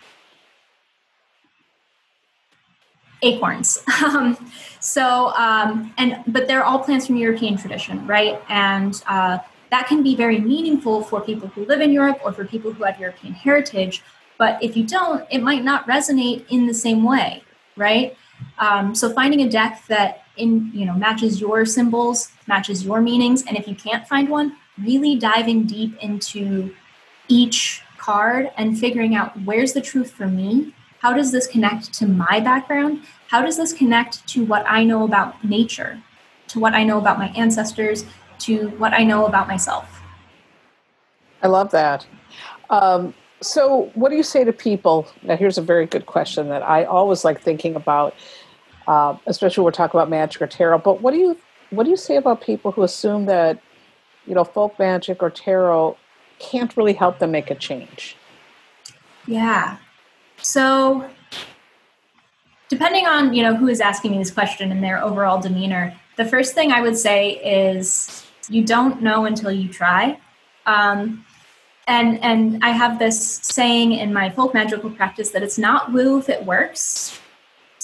acorns. 3.22 3.80
So, 4.84 5.32
um, 5.38 5.94
and 5.98 6.22
but 6.28 6.46
they're 6.46 6.66
all 6.66 6.80
plants 6.80 7.08
from 7.08 7.16
European 7.16 7.58
tradition, 7.58 8.06
right? 8.06 8.42
And 8.50 9.02
uh, 9.08 9.38
that 9.72 9.88
can 9.88 10.04
be 10.04 10.14
very 10.14 10.40
meaningful 10.40 11.04
for 11.04 11.22
people 11.22 11.48
who 11.48 11.66
live 11.66 11.80
in 11.80 11.94
Europe 11.94 12.20
or 12.22 12.34
for 12.34 12.44
people 12.44 12.74
who 12.74 12.84
have 12.84 13.00
European 13.00 13.34
heritage. 13.34 14.04
But 14.38 14.62
if 14.62 14.76
you 14.76 14.86
don't, 14.86 15.26
it 15.32 15.42
might 15.42 15.64
not 15.64 15.88
resonate 15.88 16.46
in 16.50 16.68
the 16.68 16.74
same 16.74 17.04
way, 17.04 17.44
right? 17.78 18.18
Um, 18.60 18.94
so 18.94 19.10
finding 19.14 19.42
a 19.42 19.50
deck 19.50 19.82
that 19.88 20.24
in 20.36 20.70
you 20.74 20.86
know 20.86 20.94
matches 20.94 21.40
your 21.40 21.66
symbols, 21.66 22.34
matches 22.46 22.84
your 22.84 23.00
meanings, 23.00 23.44
and 23.48 23.56
if 23.56 23.70
you 23.70 23.76
can't 23.76 24.06
find 24.06 24.28
one, 24.28 24.58
really 24.78 25.16
diving 25.16 25.64
deep 25.64 25.96
into 26.04 26.76
each 27.30 27.82
card 27.98 28.52
and 28.58 28.78
figuring 28.78 29.16
out 29.16 29.32
where's 29.46 29.72
the 29.72 29.80
truth 29.80 30.12
for 30.12 30.28
me 30.28 30.74
how 31.04 31.12
does 31.12 31.34
this 31.34 31.48
connect 31.48 31.94
to 31.96 32.08
my 32.08 32.40
background? 32.40 33.02
How 33.28 33.42
does 33.42 33.58
this 33.58 33.74
connect 33.74 34.26
to 34.30 34.46
what 34.46 34.64
I 34.66 34.86
know 34.86 35.04
about 35.04 35.44
nature, 35.44 36.02
to 36.48 36.62
what 36.62 36.74
I 36.74 36.86
know 36.86 36.98
about 36.98 37.18
my 37.20 37.28
ancestors, 37.36 38.06
to 38.40 38.70
what 38.78 38.94
I 38.94 39.04
know 39.04 39.26
about 39.26 39.50
myself? 39.50 40.02
I 41.42 41.48
love 41.48 41.72
that. 41.72 42.08
Um, 42.70 43.14
so, 43.42 43.92
what 43.96 44.12
do 44.12 44.16
you 44.16 44.24
say 44.24 44.46
to 44.46 44.54
people? 44.54 45.06
Now, 45.24 45.36
here's 45.36 45.58
a 45.58 45.62
very 45.62 45.86
good 45.86 46.06
question 46.06 46.48
that 46.48 46.64
I 46.64 46.86
always 46.86 47.26
like 47.26 47.42
thinking 47.42 47.76
about, 47.76 48.16
uh, 48.88 49.18
especially 49.26 49.62
when 49.62 49.66
we're 49.66 49.72
talking 49.72 50.00
about 50.00 50.10
magic 50.10 50.42
or 50.42 50.48
tarot. 50.48 50.78
But 50.80 51.02
what 51.02 51.12
do 51.12 51.18
you 51.18 51.38
what 51.72 51.84
do 51.84 51.90
you 51.90 51.98
say 51.98 52.16
about 52.16 52.40
people 52.40 52.72
who 52.72 52.82
assume 52.84 53.26
that 53.26 53.62
you 54.26 54.36
know 54.36 54.46
folk 54.46 54.80
magic 54.80 55.22
or 55.22 55.30
tarot 55.30 55.98
can't 56.40 56.78
really 56.78 56.94
help 56.94 57.20
them 57.20 57.32
make 57.32 57.52
a 57.52 57.56
change? 57.56 58.16
Yeah, 59.28 59.78
so, 60.42 61.10
depending 62.70 63.06
on 63.08 63.34
you 63.34 63.44
know 63.44 63.56
who 63.56 63.68
is 63.68 63.82
asking 63.82 64.12
me 64.12 64.18
this 64.18 64.32
question 64.32 64.72
and 64.72 64.84
their 64.84 65.04
overall 65.04 65.42
demeanor, 65.42 65.98
the 66.18 66.26
first 66.26 66.54
thing 66.54 66.72
I 66.72 66.82
would 66.82 66.98
say 66.98 67.32
is 67.32 68.26
you 68.50 68.64
don't 68.64 69.02
know 69.02 69.26
until 69.26 69.52
you 69.52 69.70
try. 69.70 70.20
Um, 70.66 71.26
and 71.88 72.22
and 72.24 72.64
I 72.64 72.70
have 72.70 73.00
this 73.00 73.40
saying 73.44 73.94
in 73.94 74.14
my 74.14 74.30
folk 74.30 74.54
magical 74.54 74.90
practice 74.90 75.32
that 75.32 75.44
it's 75.44 75.58
not 75.58 75.92
woo 75.92 76.18
if 76.18 76.30
it 76.30 76.46
works. 76.46 77.20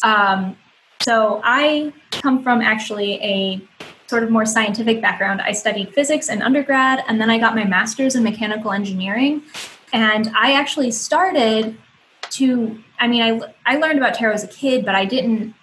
Um, 0.04 0.58
so 1.02 1.42
I 1.44 1.94
come 2.12 2.44
from 2.44 2.62
actually 2.62 3.22
a 3.22 3.62
sort 4.08 4.24
of 4.24 4.32
more 4.32 4.46
scientific 4.46 5.02
background. 5.02 5.42
I 5.42 5.52
studied 5.52 5.94
physics 5.94 6.30
in 6.30 6.42
undergrad, 6.42 7.04
and 7.08 7.22
then 7.22 7.30
I 7.30 7.38
got 7.38 7.56
my 7.56 7.64
master's 7.64 8.16
in 8.16 8.24
mechanical 8.24 8.72
engineering. 8.72 9.44
And 9.94 10.32
I 10.36 10.54
actually 10.54 10.92
started 10.92 11.78
to 12.32 12.82
i 13.00 13.08
mean 13.08 13.22
i 13.22 13.74
i 13.74 13.78
learned 13.78 13.98
about 13.98 14.14
tarot 14.14 14.34
as 14.34 14.44
a 14.44 14.48
kid 14.48 14.86
but 14.86 14.96
i 14.96 15.06
didn't 15.06 15.54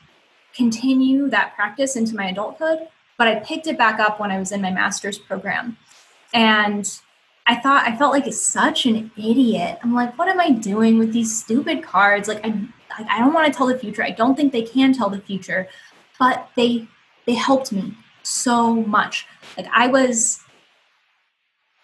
continue 0.54 1.28
that 1.28 1.54
practice 1.54 1.96
into 1.96 2.14
my 2.14 2.28
adulthood 2.28 2.88
but 3.18 3.28
i 3.28 3.37
picked 3.37 3.66
it 3.66 3.78
back 3.78 4.00
up 4.00 4.18
when 4.20 4.30
i 4.30 4.38
was 4.38 4.52
in 4.52 4.61
my 4.61 4.70
master's 4.70 5.18
program. 5.18 5.76
And 6.35 6.88
i 7.46 7.54
thought 7.54 7.87
i 7.87 7.96
felt 7.96 8.12
like 8.12 8.32
such 8.32 8.87
an 8.87 9.11
idiot. 9.16 9.78
I'm 9.82 9.94
like 9.94 10.18
what 10.18 10.28
am 10.28 10.40
i 10.40 10.50
doing 10.50 10.99
with 10.99 11.12
these 11.12 11.37
stupid 11.37 11.82
cards? 11.82 12.28
Like 12.28 12.44
i 12.44 12.68
i 12.99 13.18
don't 13.18 13.35
want 13.35 13.52
to 13.52 13.56
tell 13.56 13.66
the 13.66 13.78
future. 13.78 14.02
I 14.02 14.11
don't 14.11 14.35
think 14.37 14.52
they 14.52 14.62
can 14.62 14.92
tell 14.92 15.11
the 15.11 15.20
future 15.20 15.68
but 16.18 16.49
they 16.56 16.88
they 17.26 17.35
helped 17.35 17.73
me 17.73 17.94
so 18.23 18.75
much. 18.75 19.26
Like 19.56 19.68
i 19.73 19.87
was 19.87 20.40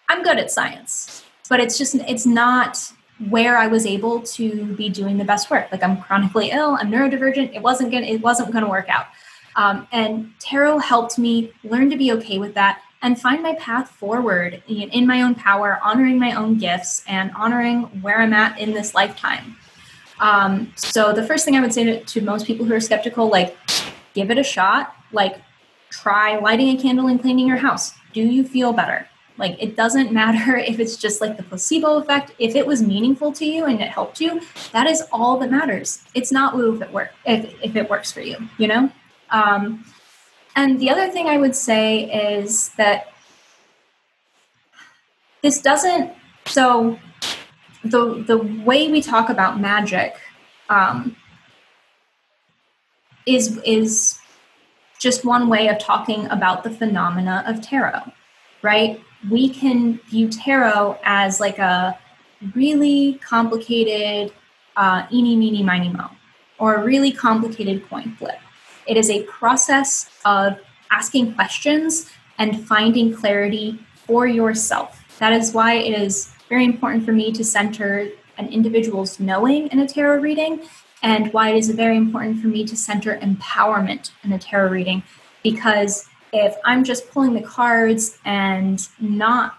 i'm 0.09 0.23
good 0.23 0.37
at 0.37 0.51
science 0.51 1.23
but 1.49 1.59
it's 1.59 1.77
just 1.77 1.95
it's 1.95 2.25
not 2.25 2.91
where 3.29 3.57
I 3.57 3.67
was 3.67 3.85
able 3.85 4.21
to 4.21 4.65
be 4.75 4.89
doing 4.89 5.17
the 5.17 5.25
best 5.25 5.49
work. 5.49 5.71
Like 5.71 5.83
I'm 5.83 6.01
chronically 6.01 6.51
ill, 6.51 6.77
I'm 6.79 6.91
neurodivergent. 6.91 7.55
It 7.55 7.61
wasn't 7.61 7.91
gonna 7.91 8.05
it 8.05 8.21
wasn't 8.21 8.51
gonna 8.51 8.69
work 8.69 8.89
out. 8.89 9.07
Um, 9.55 9.87
and 9.91 10.33
tarot 10.39 10.79
helped 10.79 11.19
me 11.19 11.51
learn 11.63 11.89
to 11.89 11.97
be 11.97 12.11
okay 12.13 12.39
with 12.39 12.53
that 12.55 12.81
and 13.03 13.19
find 13.19 13.43
my 13.43 13.53
path 13.55 13.89
forward 13.91 14.63
in, 14.67 14.89
in 14.89 15.05
my 15.05 15.21
own 15.21 15.35
power, 15.35 15.79
honoring 15.83 16.17
my 16.17 16.31
own 16.33 16.57
gifts 16.57 17.03
and 17.07 17.31
honoring 17.35 17.83
where 18.01 18.19
I'm 18.19 18.33
at 18.33 18.57
in 18.59 18.73
this 18.73 18.95
lifetime. 18.95 19.57
Um, 20.19 20.71
so 20.75 21.11
the 21.11 21.23
first 21.23 21.43
thing 21.43 21.55
I 21.55 21.59
would 21.59 21.73
say 21.73 21.83
to, 21.83 22.03
to 22.03 22.21
most 22.21 22.47
people 22.47 22.65
who 22.65 22.73
are 22.73 22.79
skeptical, 22.79 23.29
like, 23.29 23.57
give 24.13 24.31
it 24.31 24.37
a 24.37 24.43
shot. 24.43 24.95
Like, 25.11 25.35
try 25.89 26.37
lighting 26.39 26.69
a 26.69 26.81
candle 26.81 27.07
and 27.07 27.21
cleaning 27.21 27.47
your 27.47 27.57
house. 27.57 27.91
Do 28.13 28.21
you 28.21 28.45
feel 28.45 28.71
better? 28.71 29.07
Like 29.37 29.61
it 29.61 29.75
doesn't 29.75 30.11
matter 30.11 30.55
if 30.71 30.79
it's 30.79 30.97
just 30.97 31.21
like 31.21 31.37
the 31.37 31.43
placebo 31.43 31.97
effect. 31.97 32.31
If 32.39 32.55
it 32.55 32.65
was 32.65 32.81
meaningful 32.81 33.31
to 33.33 33.45
you 33.45 33.65
and 33.65 33.81
it 33.81 33.89
helped 33.89 34.21
you, 34.21 34.41
that 34.71 34.87
is 34.87 35.03
all 35.11 35.37
that 35.39 35.51
matters. 35.51 36.03
It's 36.13 36.31
not 36.31 36.55
woo 36.55 36.75
if 36.75 36.81
it 36.81 36.91
work 36.91 37.11
if, 37.25 37.53
if 37.61 37.75
it 37.75 37.89
works 37.89 38.11
for 38.11 38.21
you, 38.21 38.37
you 38.57 38.67
know? 38.67 38.91
Um, 39.29 39.85
and 40.55 40.79
the 40.79 40.89
other 40.89 41.09
thing 41.09 41.27
I 41.27 41.37
would 41.37 41.55
say 41.55 42.35
is 42.35 42.69
that 42.77 43.07
this 45.41 45.61
doesn't 45.61 46.11
so 46.45 46.99
the 47.83 48.23
the 48.25 48.37
way 48.37 48.91
we 48.91 49.01
talk 49.01 49.29
about 49.29 49.59
magic 49.59 50.15
um, 50.69 51.15
is 53.25 53.57
is 53.65 54.19
just 54.99 55.25
one 55.25 55.49
way 55.49 55.67
of 55.67 55.79
talking 55.79 56.27
about 56.27 56.63
the 56.63 56.69
phenomena 56.69 57.43
of 57.45 57.61
tarot, 57.61 58.11
right? 58.61 59.01
We 59.29 59.49
can 59.49 59.99
view 60.09 60.29
tarot 60.29 60.97
as 61.03 61.39
like 61.39 61.59
a 61.59 61.97
really 62.55 63.19
complicated 63.25 64.33
uh, 64.75 65.05
eeny, 65.11 65.35
meeny, 65.35 65.63
miny, 65.63 65.89
mo, 65.89 66.09
or 66.59 66.75
a 66.75 66.83
really 66.83 67.11
complicated 67.11 67.87
coin 67.89 68.15
flip. 68.17 68.39
It 68.85 68.97
is 68.97 69.09
a 69.09 69.23
process 69.23 70.09
of 70.25 70.59
asking 70.91 71.35
questions 71.35 72.11
and 72.37 72.67
finding 72.67 73.13
clarity 73.13 73.79
for 74.05 74.27
yourself. 74.27 75.03
That 75.19 75.33
is 75.33 75.53
why 75.53 75.75
it 75.75 75.97
is 75.97 76.33
very 76.49 76.65
important 76.65 77.05
for 77.05 77.11
me 77.11 77.31
to 77.31 77.43
center 77.43 78.09
an 78.37 78.47
individual's 78.49 79.19
knowing 79.19 79.67
in 79.67 79.79
a 79.79 79.87
tarot 79.87 80.19
reading, 80.19 80.61
and 81.01 81.31
why 81.33 81.49
it 81.49 81.57
is 81.57 81.69
very 81.69 81.97
important 81.97 82.41
for 82.41 82.47
me 82.47 82.65
to 82.65 82.75
center 82.75 83.17
empowerment 83.19 84.11
in 84.23 84.33
a 84.33 84.39
tarot 84.39 84.69
reading, 84.69 85.03
because 85.43 86.07
if 86.33 86.55
I'm 86.65 86.83
just 86.83 87.09
pulling 87.11 87.33
the 87.33 87.41
cards 87.41 88.17
and 88.25 88.85
not 88.99 89.57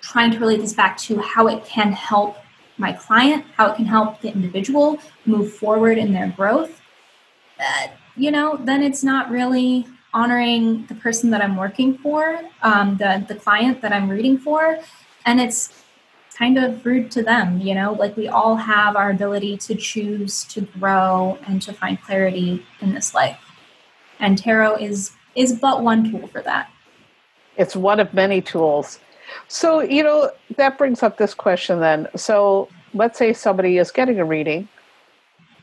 trying 0.00 0.30
to 0.30 0.38
relate 0.38 0.60
this 0.60 0.72
back 0.72 0.96
to 0.98 1.20
how 1.20 1.48
it 1.48 1.64
can 1.64 1.92
help 1.92 2.36
my 2.78 2.92
client, 2.92 3.44
how 3.56 3.70
it 3.70 3.76
can 3.76 3.84
help 3.84 4.20
the 4.20 4.32
individual 4.32 4.98
move 5.26 5.52
forward 5.52 5.98
in 5.98 6.12
their 6.12 6.28
growth, 6.28 6.80
uh, 7.60 7.88
you 8.16 8.30
know, 8.30 8.58
then 8.64 8.82
it's 8.82 9.04
not 9.04 9.30
really 9.30 9.86
honoring 10.14 10.86
the 10.86 10.94
person 10.94 11.30
that 11.30 11.42
I'm 11.42 11.56
working 11.56 11.98
for, 11.98 12.40
um, 12.62 12.96
the 12.96 13.24
the 13.28 13.34
client 13.34 13.80
that 13.82 13.92
I'm 13.92 14.08
reading 14.08 14.38
for, 14.38 14.78
and 15.26 15.40
it's 15.40 15.84
kind 16.34 16.58
of 16.58 16.84
rude 16.86 17.10
to 17.12 17.22
them. 17.22 17.60
You 17.60 17.74
know, 17.74 17.92
like 17.92 18.16
we 18.16 18.28
all 18.28 18.56
have 18.56 18.96
our 18.96 19.10
ability 19.10 19.58
to 19.58 19.74
choose 19.74 20.44
to 20.44 20.62
grow 20.62 21.38
and 21.46 21.60
to 21.62 21.72
find 21.72 22.00
clarity 22.00 22.64
in 22.80 22.94
this 22.94 23.14
life, 23.14 23.38
and 24.18 24.38
tarot 24.38 24.76
is 24.76 25.12
is 25.34 25.52
but 25.52 25.82
one 25.82 26.10
tool 26.10 26.26
for 26.28 26.42
that. 26.42 26.70
It's 27.56 27.76
one 27.76 28.00
of 28.00 28.12
many 28.14 28.40
tools. 28.40 28.98
So, 29.48 29.80
you 29.80 30.02
know, 30.02 30.30
that 30.56 30.78
brings 30.78 31.02
up 31.02 31.18
this 31.18 31.34
question 31.34 31.80
then. 31.80 32.08
So, 32.16 32.68
let's 32.94 33.18
say 33.18 33.32
somebody 33.32 33.78
is 33.78 33.90
getting 33.90 34.18
a 34.18 34.24
reading 34.24 34.68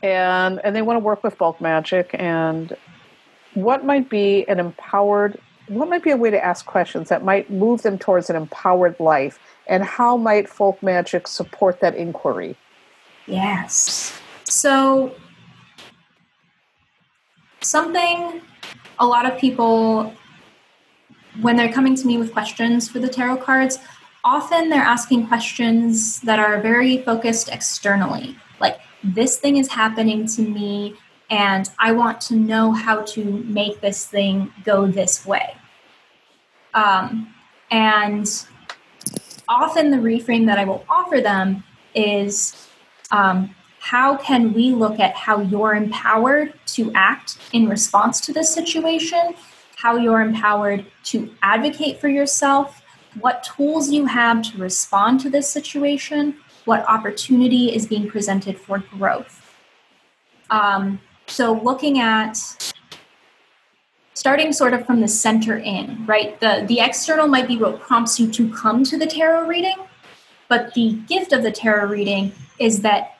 and 0.02 0.60
and 0.64 0.74
they 0.74 0.82
want 0.82 0.96
to 0.96 1.00
work 1.00 1.22
with 1.22 1.34
folk 1.34 1.60
magic 1.60 2.10
and 2.14 2.76
what 3.54 3.84
might 3.84 4.08
be 4.08 4.46
an 4.48 4.60
empowered 4.60 5.38
what 5.68 5.88
might 5.88 6.02
be 6.02 6.10
a 6.10 6.16
way 6.16 6.30
to 6.30 6.42
ask 6.42 6.64
questions 6.66 7.08
that 7.08 7.24
might 7.24 7.50
move 7.50 7.82
them 7.82 7.98
towards 7.98 8.30
an 8.30 8.36
empowered 8.36 8.98
life 9.00 9.38
and 9.66 9.82
how 9.84 10.16
might 10.16 10.48
folk 10.48 10.82
magic 10.82 11.26
support 11.26 11.80
that 11.80 11.94
inquiry 11.94 12.56
yes 13.26 14.18
so 14.44 15.14
something 17.60 18.40
a 19.00 19.06
lot 19.06 19.30
of 19.30 19.38
people, 19.38 20.12
when 21.40 21.56
they're 21.56 21.72
coming 21.72 21.94
to 21.96 22.06
me 22.06 22.18
with 22.18 22.32
questions 22.32 22.88
for 22.88 22.98
the 22.98 23.08
tarot 23.08 23.38
cards, 23.38 23.78
often 24.24 24.68
they're 24.68 24.82
asking 24.82 25.26
questions 25.26 26.20
that 26.22 26.38
are 26.38 26.60
very 26.60 27.02
focused 27.02 27.48
externally. 27.48 28.36
Like, 28.60 28.80
this 29.04 29.38
thing 29.38 29.56
is 29.56 29.68
happening 29.68 30.26
to 30.26 30.42
me. 30.42 30.96
and 31.30 31.70
I 31.78 31.92
want 31.92 32.20
to 32.22 32.36
know 32.36 32.72
how 32.72 33.02
to 33.02 33.24
make 33.44 33.80
this 33.80 34.06
thing 34.06 34.52
go 34.64 34.86
this 34.86 35.26
way. 35.26 35.54
Um, 36.74 37.34
and 37.70 38.26
often 39.48 39.90
the 39.90 39.98
reframe 39.98 40.46
that 40.46 40.58
I 40.58 40.64
will 40.64 40.84
offer 40.88 41.20
them 41.20 41.64
is 41.94 42.68
um, 43.10 43.54
how 43.80 44.16
can 44.16 44.52
we 44.52 44.70
look 44.72 45.00
at 45.00 45.14
how 45.14 45.40
you're 45.40 45.74
empowered 45.74 46.52
to 46.66 46.92
act 46.94 47.38
in 47.52 47.68
response 47.68 48.20
to 48.22 48.32
this 48.32 48.52
situation, 48.52 49.34
how 49.76 49.96
you're 49.96 50.20
empowered 50.20 50.84
to 51.04 51.30
advocate 51.42 52.00
for 52.00 52.08
yourself, 52.08 52.82
what 53.20 53.42
tools 53.44 53.90
you 53.90 54.06
have 54.06 54.42
to 54.42 54.58
respond 54.58 55.20
to 55.20 55.30
this 55.30 55.48
situation, 55.48 56.36
what 56.64 56.86
opportunity 56.88 57.74
is 57.74 57.86
being 57.86 58.08
presented 58.08 58.58
for 58.58 58.78
growth. 58.78 59.56
Um, 60.50 61.00
so, 61.26 61.52
looking 61.52 62.00
at 62.00 62.38
starting 64.14 64.52
sort 64.52 64.74
of 64.74 64.84
from 64.84 65.00
the 65.00 65.08
center 65.08 65.58
in, 65.58 66.04
right? 66.04 66.40
The, 66.40 66.64
the 66.66 66.80
external 66.80 67.28
might 67.28 67.46
be 67.46 67.56
what 67.56 67.80
prompts 67.80 68.18
you 68.18 68.30
to 68.32 68.52
come 68.52 68.82
to 68.84 68.98
the 68.98 69.06
tarot 69.06 69.46
reading, 69.46 69.76
but 70.48 70.74
the 70.74 70.94
gift 71.06 71.32
of 71.32 71.42
the 71.42 71.52
tarot 71.52 71.86
reading 71.88 72.32
is 72.58 72.80
that 72.80 73.17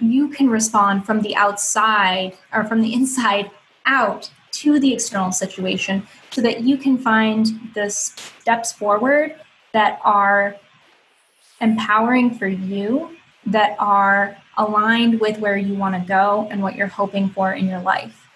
you 0.00 0.28
can 0.28 0.48
respond 0.48 1.06
from 1.06 1.22
the 1.22 1.34
outside 1.36 2.36
or 2.52 2.64
from 2.64 2.80
the 2.80 2.92
inside 2.92 3.50
out 3.86 4.30
to 4.50 4.78
the 4.78 4.92
external 4.92 5.32
situation 5.32 6.06
so 6.30 6.40
that 6.40 6.62
you 6.62 6.76
can 6.76 6.98
find 6.98 7.46
the 7.74 7.90
steps 7.90 8.72
forward 8.72 9.34
that 9.72 10.00
are 10.04 10.56
empowering 11.60 12.34
for 12.34 12.46
you, 12.48 13.16
that 13.46 13.76
are 13.78 14.36
aligned 14.56 15.20
with 15.20 15.38
where 15.38 15.56
you 15.56 15.74
want 15.74 15.94
to 15.94 16.06
go 16.06 16.48
and 16.50 16.62
what 16.62 16.74
you're 16.74 16.86
hoping 16.86 17.28
for 17.28 17.52
in 17.52 17.66
your 17.66 17.80
life. 17.80 18.26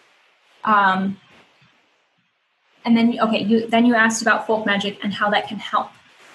Um, 0.65 1.19
and 2.85 2.97
then, 2.97 3.19
okay, 3.21 3.43
you 3.43 3.67
then 3.67 3.87
you 3.87 3.95
asked 3.95 4.23
about 4.23 4.47
folk 4.47 4.67
magic 4.67 4.99
and 5.03 5.13
how 5.13 5.31
that 5.31 5.49
can 5.49 5.59
help. 5.59 5.91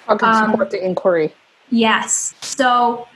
How 0.06 0.18
can 0.18 0.30
um, 0.30 0.52
support 0.52 0.72
the 0.72 0.84
inquiry? 0.84 1.34
Yes. 1.70 2.34
So 2.42 3.08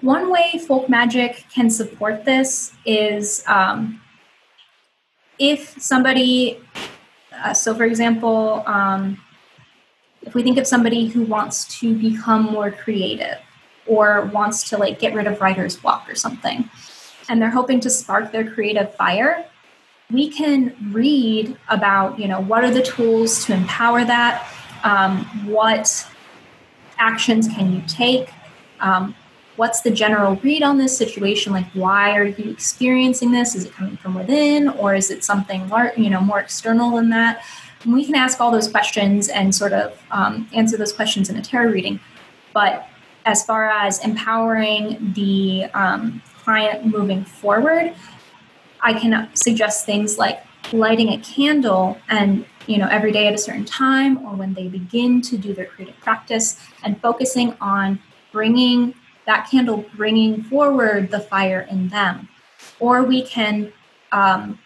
one 0.00 0.30
way 0.30 0.60
folk 0.66 0.88
magic 0.88 1.44
can 1.52 1.70
support 1.70 2.24
this 2.24 2.72
is 2.84 3.44
um, 3.46 4.00
if 5.38 5.80
somebody, 5.80 6.60
uh, 7.32 7.52
so 7.52 7.74
for 7.74 7.84
example, 7.84 8.62
um, 8.66 9.18
if 10.22 10.34
we 10.34 10.42
think 10.42 10.58
of 10.58 10.66
somebody 10.66 11.08
who 11.08 11.22
wants 11.22 11.80
to 11.80 11.94
become 11.94 12.42
more 12.44 12.70
creative 12.70 13.38
or 13.86 14.26
wants 14.32 14.68
to 14.68 14.76
like 14.76 14.98
get 14.98 15.14
rid 15.14 15.26
of 15.26 15.40
writer's 15.40 15.76
block 15.76 16.08
or 16.08 16.14
something, 16.14 16.68
and 17.28 17.40
they're 17.40 17.50
hoping 17.50 17.80
to 17.80 17.90
spark 17.90 18.32
their 18.32 18.48
creative 18.50 18.94
fire, 18.96 19.46
we 20.10 20.28
can 20.28 20.74
read 20.92 21.56
about 21.68 22.18
you 22.18 22.28
know 22.28 22.40
what 22.40 22.64
are 22.64 22.70
the 22.70 22.82
tools 22.82 23.44
to 23.46 23.54
empower 23.54 24.04
that, 24.04 24.46
um, 24.84 25.24
what 25.46 26.06
actions 26.98 27.48
can 27.48 27.72
you 27.72 27.82
take, 27.88 28.30
um, 28.80 29.14
what's 29.60 29.82
the 29.82 29.90
general 29.90 30.36
read 30.36 30.62
on 30.62 30.78
this 30.78 30.96
situation? 30.96 31.52
Like 31.52 31.70
why 31.74 32.16
are 32.16 32.24
you 32.24 32.50
experiencing 32.50 33.30
this? 33.30 33.54
Is 33.54 33.66
it 33.66 33.72
coming 33.74 33.98
from 33.98 34.14
within 34.14 34.70
or 34.70 34.94
is 34.94 35.10
it 35.10 35.22
something 35.22 35.68
more 35.68 35.92
you 35.98 36.08
know 36.08 36.22
more 36.22 36.40
external 36.40 36.96
than 36.96 37.10
that? 37.10 37.44
And 37.84 37.92
we 37.92 38.06
can 38.06 38.14
ask 38.14 38.40
all 38.40 38.50
those 38.50 38.68
questions 38.68 39.28
and 39.28 39.54
sort 39.54 39.74
of 39.74 40.02
um, 40.10 40.48
answer 40.54 40.78
those 40.78 40.94
questions 40.94 41.28
in 41.28 41.36
a 41.36 41.42
tarot 41.42 41.72
reading. 41.72 42.00
But 42.54 42.88
as 43.26 43.44
far 43.44 43.68
as 43.68 44.02
empowering 44.02 45.12
the 45.14 45.66
um, 45.74 46.22
client 46.42 46.86
moving 46.86 47.22
forward 47.22 47.94
i 48.80 48.92
can 48.94 49.28
suggest 49.34 49.84
things 49.84 50.16
like 50.16 50.42
lighting 50.72 51.10
a 51.10 51.18
candle 51.18 51.98
and 52.08 52.46
you 52.66 52.78
know 52.78 52.88
every 52.88 53.12
day 53.12 53.26
at 53.28 53.34
a 53.34 53.38
certain 53.38 53.66
time 53.66 54.16
or 54.24 54.34
when 54.34 54.54
they 54.54 54.66
begin 54.68 55.20
to 55.20 55.36
do 55.36 55.52
their 55.52 55.66
creative 55.66 55.98
practice 56.00 56.58
and 56.82 56.98
focusing 57.02 57.54
on 57.60 57.98
bringing 58.32 58.94
that 59.30 59.48
candle 59.48 59.84
bringing 59.96 60.42
forward 60.42 61.08
the 61.12 61.20
fire 61.20 61.60
in 61.70 61.88
them. 61.88 62.28
Or 62.80 63.04
we 63.04 63.22
can 63.22 63.72
um, 64.10 64.58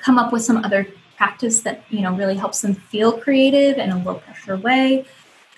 come 0.00 0.18
up 0.18 0.32
with 0.32 0.42
some 0.42 0.64
other 0.64 0.88
practice 1.16 1.60
that 1.60 1.84
you 1.88 2.00
know 2.00 2.12
really 2.12 2.34
helps 2.34 2.62
them 2.62 2.74
feel 2.74 3.12
creative 3.12 3.78
in 3.78 3.90
a 3.90 3.98
low 4.02 4.16
pressure 4.16 4.56
way, 4.56 5.04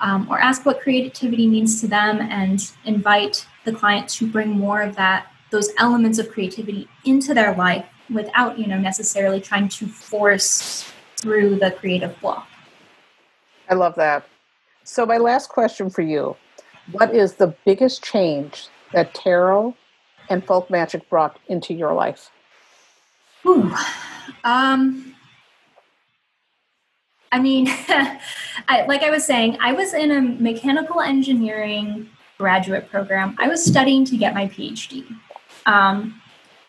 um, 0.01 0.27
or 0.29 0.39
ask 0.39 0.67
what 0.67 0.83
creativity 0.83 1.47
means 1.47 1.81
to 1.81 1.89
them 1.89 2.21
and 2.21 2.73
invite 2.85 3.47
the 3.65 3.73
client 3.73 4.11
to 4.11 4.27
bring 4.27 4.51
more 4.51 4.83
of 4.83 4.95
that 4.97 5.29
those 5.51 5.71
elements 5.79 6.19
of 6.19 6.31
creativity 6.31 6.89
into 7.05 7.33
their 7.33 7.55
life 7.55 7.87
without 8.11 8.59
you 8.59 8.67
know 8.67 8.79
necessarily 8.79 9.41
trying 9.41 9.69
to 9.71 9.87
force 9.87 10.93
through 11.17 11.57
the 11.57 11.71
creative 11.71 12.15
block. 12.21 12.47
I 13.71 13.75
love 13.75 13.95
that. 13.95 14.27
So 14.85 15.07
my 15.07 15.17
last 15.17 15.49
question 15.49 15.89
for 15.89 16.03
you 16.03 16.37
what 16.93 17.15
is 17.15 17.35
the 17.35 17.55
biggest 17.65 18.03
change 18.03 18.69
that 18.93 19.15
tarot 19.15 19.75
and 20.29 20.45
folk 20.45 20.71
magic 20.71 21.09
brought 21.09 21.39
into 21.49 21.75
your 21.75 21.93
life? 21.93 22.31
Ooh, 23.47 23.75
um, 24.45 25.15
I 27.33 27.41
mean, 27.41 27.67
I, 28.69 28.85
like 28.87 29.03
I 29.03 29.11
was 29.11 29.25
saying, 29.25 29.59
I 29.61 29.73
was 29.73 29.95
in 29.95 30.11
a 30.11 30.21
mechanical 30.21 31.01
engineering 31.01 32.09
graduate 32.39 32.91
program. 32.91 33.37
I 33.39 33.49
was 33.49 33.65
studying 33.65 34.05
to 34.07 34.17
get 34.17 34.35
my 34.35 34.47
PhD. 34.47 35.07
Um, 35.67 36.21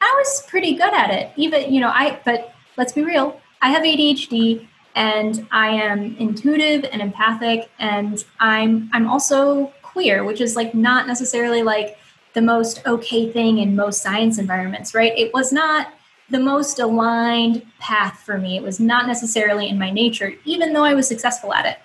I 0.02 0.16
was 0.18 0.44
pretty 0.48 0.76
good 0.76 0.94
at 0.94 1.10
it, 1.10 1.32
even 1.36 1.74
you 1.74 1.80
know. 1.82 1.90
I 1.90 2.20
but 2.26 2.54
let's 2.78 2.94
be 2.94 3.04
real. 3.04 3.40
I 3.62 3.70
have 3.70 3.84
ADHD, 3.84 4.68
and 4.96 5.48
I 5.52 5.70
am 5.70 6.16
intuitive 6.18 6.86
and 6.92 7.02
empathic, 7.02 7.70
and 7.80 8.24
I'm 8.40 8.90
I'm 8.94 9.08
also 9.08 9.74
queer, 9.94 10.24
which 10.26 10.42
is 10.42 10.56
like 10.56 10.74
not 10.74 11.08
necessarily 11.08 11.64
like 11.64 11.98
the 12.34 12.42
most 12.42 12.86
okay 12.86 13.32
thing 13.32 13.60
in 13.60 13.76
most 13.76 14.02
science 14.02 14.38
environments, 14.38 14.94
right? 14.94 15.18
It 15.18 15.34
was 15.34 15.54
not 15.54 15.94
the 16.30 16.40
most 16.40 16.80
aligned 16.80 17.64
path 17.80 18.20
for 18.26 18.38
me. 18.38 18.58
It 18.58 18.64
was 18.64 18.80
not 18.80 19.08
necessarily 19.08 19.70
in 19.70 19.78
my 19.78 19.92
nature, 19.92 20.34
even 20.46 20.74
though 20.74 20.84
I 20.84 20.96
was 20.96 21.08
successful 21.08 21.54
at 21.54 21.66
it. 21.66 21.78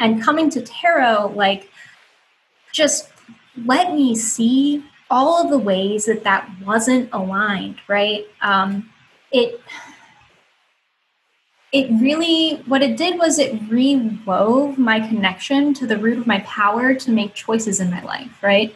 And 0.00 0.20
coming 0.20 0.50
to 0.50 0.60
tarot, 0.60 1.32
like, 1.36 1.70
just 2.72 3.10
let 3.64 3.94
me 3.94 4.16
see 4.16 4.84
all 5.10 5.44
of 5.44 5.50
the 5.50 5.58
ways 5.58 6.06
that 6.06 6.24
that 6.24 6.50
wasn't 6.64 7.08
aligned, 7.12 7.76
right? 7.86 8.26
Um, 8.40 8.90
it 9.30 9.60
it 11.72 11.90
really 12.00 12.56
what 12.66 12.82
it 12.82 12.96
did 12.96 13.18
was 13.18 13.38
it 13.38 13.58
rewove 13.68 14.76
my 14.76 15.00
connection 15.00 15.72
to 15.74 15.86
the 15.86 15.96
root 15.96 16.18
of 16.18 16.26
my 16.26 16.40
power 16.40 16.94
to 16.94 17.10
make 17.10 17.34
choices 17.34 17.80
in 17.80 17.90
my 17.90 18.02
life 18.02 18.42
right? 18.42 18.74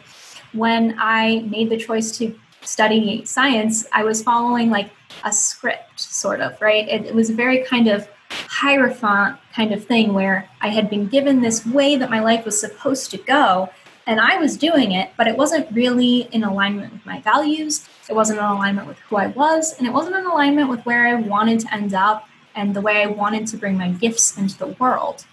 When 0.53 0.95
i 0.99 1.39
made 1.41 1.69
the 1.69 1.77
choice 1.77 2.17
to 2.17 2.37
study 2.61 3.23
science 3.25 3.85
i 3.93 4.03
was 4.03 4.23
following 4.23 4.69
like 4.69 4.89
a 5.23 5.31
script 5.31 5.99
sort 5.99 6.41
of 6.41 6.59
right? 6.59 6.87
It, 6.89 7.05
it 7.05 7.15
was 7.15 7.29
a 7.29 7.33
very 7.33 7.63
kind 7.63 7.87
of 7.87 8.07
hierophant 8.29 9.37
kind 9.53 9.73
of 9.73 9.85
thing 9.85 10.13
where 10.13 10.49
i 10.61 10.67
had 10.67 10.89
been 10.89 11.07
given 11.07 11.41
this 11.41 11.65
way 11.65 11.95
that 11.95 12.09
my 12.09 12.19
life 12.19 12.43
was 12.43 12.59
supposed 12.59 13.09
to 13.11 13.17
go 13.17 13.69
and 14.05 14.19
i 14.19 14.37
was 14.37 14.57
doing 14.57 14.91
it 14.91 15.11
but 15.15 15.27
it 15.27 15.37
wasn't 15.37 15.69
really 15.71 16.27
in 16.31 16.43
alignment 16.43 16.91
with 16.91 17.05
my 17.05 17.21
values. 17.21 17.87
It 18.09 18.15
wasn't 18.15 18.39
in 18.39 18.45
alignment 18.45 18.87
with 18.87 18.97
who 18.99 19.17
i 19.17 19.27
was 19.27 19.77
and 19.77 19.87
it 19.87 19.93
wasn't 19.93 20.15
in 20.15 20.25
alignment 20.25 20.69
with 20.69 20.81
where 20.85 21.07
i 21.07 21.13
wanted 21.13 21.59
to 21.61 21.73
end 21.73 21.93
up 21.93 22.26
and 22.57 22.75
the 22.75 22.81
way 22.81 23.03
I 23.03 23.05
wanted 23.05 23.47
to 23.47 23.57
bring 23.57 23.77
my 23.77 23.91
gifts 23.91 24.37
into 24.37 24.57
the 24.57 24.67
world. 24.79 25.25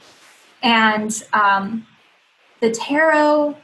And 0.62 1.10
um, 1.32 1.86
the 2.60 2.70
tarot 2.70 3.56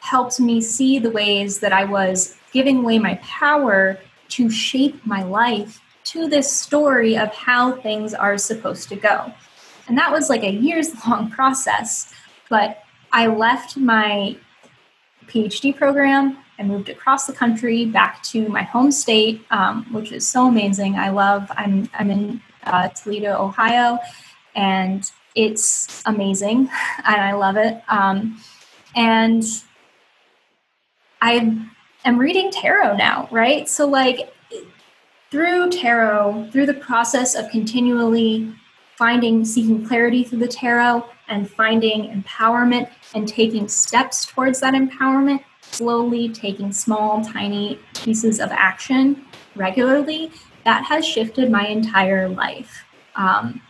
helped 0.00 0.38
me 0.40 0.60
see 0.60 0.98
the 0.98 1.10
ways 1.10 1.60
that 1.60 1.72
I 1.72 1.84
was 1.84 2.36
giving 2.52 2.78
away 2.78 2.98
my 2.98 3.14
power 3.22 3.98
to 4.30 4.50
shape 4.50 5.06
my 5.06 5.22
life 5.22 5.80
to 6.04 6.28
this 6.28 6.52
story 6.52 7.16
of 7.16 7.32
how 7.32 7.72
things 7.80 8.12
are 8.12 8.36
supposed 8.36 8.88
to 8.90 8.96
go. 8.96 9.32
And 9.88 9.96
that 9.96 10.12
was 10.12 10.28
like 10.28 10.42
a 10.42 10.50
years 10.50 10.90
long 11.08 11.30
process. 11.30 12.12
But 12.50 12.82
I 13.12 13.28
left 13.28 13.76
my 13.76 14.36
PhD 15.26 15.74
program 15.74 16.38
and 16.58 16.68
moved 16.68 16.88
across 16.88 17.26
the 17.26 17.32
country 17.32 17.84
back 17.86 18.22
to 18.24 18.48
my 18.48 18.62
home 18.62 18.90
state, 18.90 19.44
um, 19.50 19.86
which 19.92 20.12
is 20.12 20.26
so 20.26 20.46
amazing. 20.46 20.96
I 20.96 21.10
love, 21.10 21.50
I'm, 21.56 21.88
I'm 21.94 22.10
in 22.10 22.40
uh, 22.66 22.88
Toledo, 22.88 23.36
Ohio, 23.40 23.98
and 24.54 25.10
it's 25.34 26.02
amazing, 26.06 26.68
and 27.06 27.20
I 27.20 27.32
love 27.32 27.56
it. 27.56 27.82
Um, 27.88 28.40
and 28.94 29.44
I 31.20 31.58
am 32.04 32.18
reading 32.18 32.50
tarot 32.50 32.96
now, 32.96 33.28
right? 33.30 33.68
So, 33.68 33.86
like, 33.86 34.32
through 35.30 35.70
tarot, 35.70 36.48
through 36.52 36.66
the 36.66 36.74
process 36.74 37.34
of 37.34 37.50
continually 37.50 38.54
finding, 38.96 39.44
seeking 39.44 39.84
clarity 39.84 40.22
through 40.22 40.38
the 40.38 40.48
tarot 40.48 41.04
and 41.28 41.50
finding 41.50 42.22
empowerment 42.22 42.88
and 43.14 43.26
taking 43.26 43.66
steps 43.66 44.26
towards 44.26 44.60
that 44.60 44.74
empowerment, 44.74 45.42
slowly 45.62 46.28
taking 46.28 46.72
small, 46.72 47.24
tiny 47.24 47.80
pieces 47.94 48.38
of 48.38 48.50
action 48.52 49.24
regularly, 49.56 50.30
that 50.64 50.84
has 50.84 51.06
shifted 51.06 51.50
my 51.50 51.66
entire 51.66 52.28
life. 52.28 52.84
Um, 53.16 53.60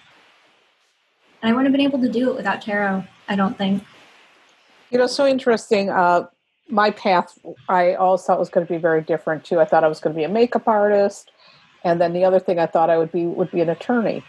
and 1.42 1.50
I 1.50 1.52
wouldn't 1.52 1.66
have 1.66 1.72
been 1.72 1.80
able 1.80 2.00
to 2.00 2.08
do 2.08 2.30
it 2.30 2.36
without 2.36 2.62
tarot, 2.62 3.04
I 3.28 3.36
don't 3.36 3.56
think. 3.58 3.84
You 4.90 4.98
know, 4.98 5.06
so 5.06 5.26
interesting. 5.26 5.90
Uh, 5.90 6.26
my 6.68 6.90
path, 6.90 7.38
I 7.68 7.94
always 7.94 8.22
thought 8.22 8.38
was 8.38 8.48
going 8.48 8.66
to 8.66 8.72
be 8.72 8.78
very 8.78 9.02
different 9.02 9.44
too. 9.44 9.60
I 9.60 9.64
thought 9.64 9.84
I 9.84 9.88
was 9.88 10.00
going 10.00 10.14
to 10.14 10.18
be 10.18 10.24
a 10.24 10.28
makeup 10.28 10.66
artist, 10.66 11.32
and 11.82 12.00
then 12.00 12.12
the 12.12 12.24
other 12.24 12.40
thing 12.40 12.58
I 12.58 12.66
thought 12.66 12.90
I 12.90 12.96
would 12.96 13.12
be 13.12 13.26
would 13.26 13.50
be 13.50 13.60
an 13.60 13.68
attorney. 13.68 14.24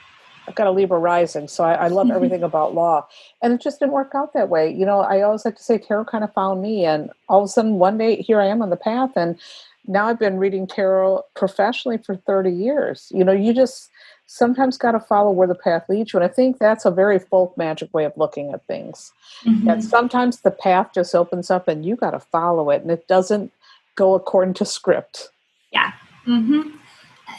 I've 0.48 0.56
got 0.56 0.68
a 0.68 0.72
Libra 0.72 1.00
rising, 1.00 1.48
so 1.48 1.64
I, 1.64 1.74
I 1.74 1.88
love 1.88 2.12
everything 2.16 2.44
about 2.44 2.74
law, 2.74 3.08
and 3.42 3.54
it 3.54 3.62
just 3.62 3.80
didn't 3.80 3.94
work 3.94 4.12
out 4.14 4.34
that 4.34 4.50
way. 4.50 4.72
You 4.72 4.86
know, 4.86 5.00
I 5.00 5.22
always 5.22 5.46
like 5.46 5.58
to 5.58 5.64
say 5.64 5.78
tarot 5.78 6.06
kind 6.06 6.24
of 6.24 6.34
found 6.34 6.62
me, 6.62 6.86
and 6.86 7.10
all 7.30 7.42
of 7.42 7.46
a 7.46 7.48
sudden 7.48 7.74
one 7.74 7.98
day 7.98 8.22
here 8.22 8.40
I 8.40 8.48
am 8.48 8.62
on 8.62 8.70
the 8.70 8.78
path, 8.78 9.12
and 9.16 9.40
now 9.88 10.08
I've 10.08 10.20
been 10.20 10.38
reading 10.38 10.68
tarot 10.68 11.24
professionally 11.36 11.98
for 11.98 12.16
thirty 12.16 12.52
years. 12.52 13.12
You 13.14 13.24
know, 13.24 13.34
you 13.34 13.54
just 13.54 13.90
sometimes 14.28 14.78
got 14.78 14.92
to 14.92 15.00
follow 15.00 15.32
where 15.32 15.48
the 15.48 15.56
path 15.56 15.88
leads 15.88 16.14
you. 16.14 16.20
And 16.20 16.30
I 16.30 16.34
think 16.34 16.58
that's 16.58 16.86
a 16.86 16.92
very 16.92 17.20
folk 17.20 17.56
magic 17.58 17.94
way 17.94 18.06
of 18.06 18.14
looking 18.16 18.52
at 18.54 18.66
things. 18.66 19.12
Mm-hmm. 19.46 19.70
And 19.70 19.84
sometimes 19.84 20.42
the 20.42 20.52
path 20.52 20.92
just 20.94 21.14
opens 21.14 21.52
up 21.52 21.68
and 21.68 21.86
you 21.86 21.96
got 21.96 22.12
to 22.12 22.20
follow 22.20 22.70
it 22.70 22.82
and 22.82 22.92
it 22.92 23.08
doesn't 23.08 23.52
go 23.96 24.16
according 24.16 24.56
to 24.56 24.66
script. 24.66 25.30
Yeah. 25.72 25.92
Mm-hmm. 26.28 26.78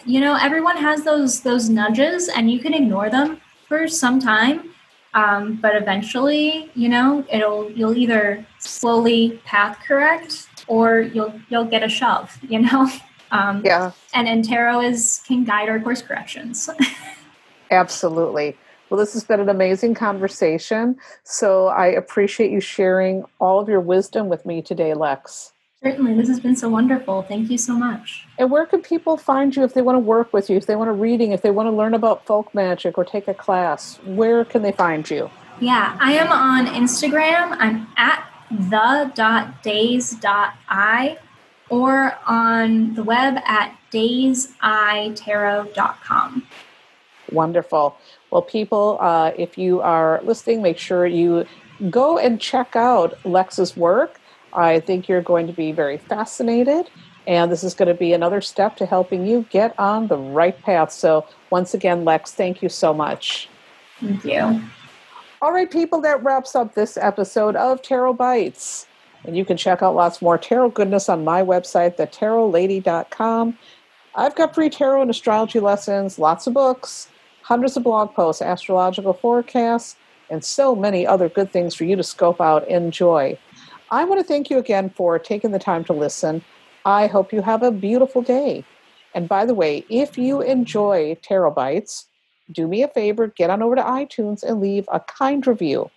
You 0.05 0.21
know, 0.21 0.37
everyone 0.41 0.77
has 0.77 1.05
those 1.05 1.41
those 1.41 1.69
nudges 1.69 2.29
and 2.29 2.51
you 2.51 2.61
can 2.61 2.75
ignore 2.75 3.11
them 3.11 3.41
for 3.69 3.89
some 3.89 4.21
time. 4.21 4.71
Um, 5.15 5.55
but 5.57 5.75
eventually, 5.75 6.71
you 6.75 6.89
know, 6.89 7.25
it'll 7.33 7.71
you'll 7.71 7.97
either 7.97 8.47
slowly 8.59 9.41
path 9.45 9.79
correct 9.87 10.49
or 10.67 11.01
you'll 11.01 11.41
you'll 11.49 11.65
get 11.65 11.83
a 11.83 11.89
shove, 11.89 12.39
you 12.49 12.61
know? 12.61 12.91
Um, 13.33 13.63
yeah. 13.65 13.91
And, 14.15 14.29
and 14.29 14.45
tarot 14.45 14.83
is 14.83 15.23
can 15.27 15.45
guide 15.45 15.69
our 15.69 15.81
course 15.81 16.03
corrections. 16.03 16.69
Absolutely. 17.71 18.57
Well, 18.89 18.99
this 18.99 19.15
has 19.15 19.25
been 19.25 19.41
an 19.41 19.49
amazing 19.49 19.95
conversation. 19.95 20.97
So 21.25 21.67
I 21.67 21.87
appreciate 21.87 22.53
you 22.53 22.61
sharing 22.61 23.25
all 23.41 23.59
of 23.59 23.69
your 23.69 23.81
wisdom 23.81 24.29
with 24.29 24.47
me 24.47 24.63
today, 24.63 24.95
Lex. 24.95 25.53
Certainly. 25.83 26.15
This 26.15 26.29
has 26.29 26.41
been 26.41 26.57
so 26.57 26.71
wonderful. 26.71 27.23
Thank 27.23 27.51
you 27.51 27.59
so 27.59 27.75
much. 27.75 28.27
And 28.39 28.51
where 28.51 28.67
can 28.67 28.81
people 28.81 29.17
find 29.17 29.55
you 29.55 29.63
if 29.63 29.75
they 29.75 29.83
want 29.83 29.97
to 29.97 30.01
work 30.01 30.33
with 30.33 30.49
you, 30.49 30.57
if 30.57 30.67
they 30.67 30.75
want 30.75 30.89
a 30.89 30.93
reading, 30.93 31.33
if 31.33 31.43
they 31.43 31.51
want 31.51 31.67
to 31.67 31.71
learn 31.71 31.93
about 31.93 32.25
folk 32.25 32.55
magic 32.55 32.97
or 32.97 33.05
take 33.05 33.29
a 33.29 33.35
class? 33.35 33.99
Where 34.05 34.45
can 34.45 34.63
they 34.63 34.73
find 34.73 35.09
you? 35.11 35.31
Yeah, 35.61 35.97
I 36.01 36.13
am 36.13 36.33
on 36.33 36.67
Instagram. 36.67 37.57
I'm 37.59 37.87
at 37.97 38.25
the.days.i 38.51 39.59
or 41.69 42.17
on 42.27 42.95
the 42.95 43.03
web 43.03 43.39
at 43.45 43.77
dayseytarot.com. 43.93 46.47
Wonderful. 47.33 47.99
Well, 48.31 48.43
people, 48.43 48.99
uh, 49.01 49.33
if 49.37 49.59
you 49.59 49.81
are 49.81 50.21
listening, 50.23 50.63
make 50.63 50.79
sure 50.79 51.07
you 51.07 51.45
go 51.91 52.19
and 52.19 52.41
check 52.41 52.77
out 52.77 53.19
Lex's 53.25 53.77
work. 53.77 54.21
I 54.57 54.81
think 54.81 55.09
you're 55.09 55.23
going 55.23 55.47
to 55.47 55.53
be 55.53 55.71
very 55.71 55.99
fascinated, 55.99 56.91
and 57.27 57.53
this 57.53 57.63
is 57.63 57.75
going 57.75 57.89
to 57.89 57.95
be 57.95 58.13
another 58.13 58.41
step 58.41 58.77
to 58.79 58.87
helping 58.87 59.27
you 59.27 59.47
get 59.51 59.79
on 59.79 60.09
the 60.09 60.17
right 60.17 60.61
path. 60.63 60.91
So, 60.91 61.27
once 61.51 61.75
again, 61.75 62.05
Lex, 62.05 62.33
thank 62.33 62.63
you 62.63 62.69
so 62.69 62.95
much. 62.95 63.49
Thank 64.01 64.25
you. 64.25 64.63
All 65.43 65.53
right, 65.53 65.71
people, 65.71 66.01
that 66.01 66.25
wraps 66.25 66.57
up 66.57 66.75
this 66.75 66.97
episode 66.97 67.57
of 67.57 67.83
Tarot 67.83 68.15
Bites. 68.15 68.87
And 69.25 69.37
you 69.37 69.45
can 69.45 69.57
check 69.57 69.83
out 69.83 69.95
lots 69.95 70.23
more 70.23 70.39
tarot 70.39 70.71
goodness 70.71 71.09
on 71.09 71.25
my 71.25 71.43
website, 71.43 71.97
thetarotlady.com. 71.97 73.59
I've 74.15 74.35
got 74.35 74.55
free 74.55 74.71
tarot 74.71 75.03
and 75.03 75.11
astrology 75.11 75.61
lessons, 75.61 76.19
lots 76.19 76.47
of 76.47 76.55
books, 76.55 77.09
hundreds 77.43 77.77
of 77.77 77.83
blog 77.83 78.15
posts, 78.15 78.41
astrological 78.41 79.13
forecasts, 79.13 79.97
and 80.31 80.43
so 80.43 80.75
many 80.75 81.07
other 81.07 81.29
good 81.29 81.53
things 81.53 81.75
for 81.75 81.85
you 81.85 81.97
to 81.97 82.03
scope 82.03 82.41
out 82.41 82.67
and 82.69 82.87
enjoy. 82.87 83.39
I 83.91 84.05
want 84.05 84.21
to 84.21 84.27
thank 84.27 84.51
you 84.51 84.59
again 84.59 84.91
for 84.91 85.17
taking 85.19 85.53
the 85.53 85.61
time 85.61 85.85
to 85.85 85.93
listen. 85.93 86.43
I 86.85 87.07
hope 87.07 87.33
you 87.33 87.41
have 87.43 87.63
a 87.63 87.71
beautiful 87.71 88.21
day. 88.21 88.65
And 89.15 89.29
by 89.29 89.47
the 89.47 89.55
way, 89.55 89.85
if 89.89 90.19
you 90.19 90.41
enjoy 90.41 91.17
Tarot 91.23 91.53
Bites, 91.53 92.07
do 92.51 92.67
me 92.67 92.83
a 92.83 92.89
favor, 92.89 93.29
get 93.29 93.51
on 93.51 93.63
over 93.63 93.77
to 93.77 93.83
iTunes 93.83 94.43
and 94.43 94.61
leave 94.61 94.89
a 94.93 95.01
kind 95.01 95.47
review 95.47 95.91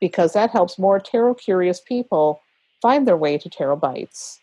because 0.00 0.32
that 0.32 0.50
helps 0.50 0.78
more 0.78 0.98
tarot 0.98 1.34
curious 1.34 1.80
people 1.80 2.40
find 2.82 3.06
their 3.06 3.16
way 3.16 3.38
to 3.38 3.48
Tarot 3.48 3.76
Bites. 3.76 4.40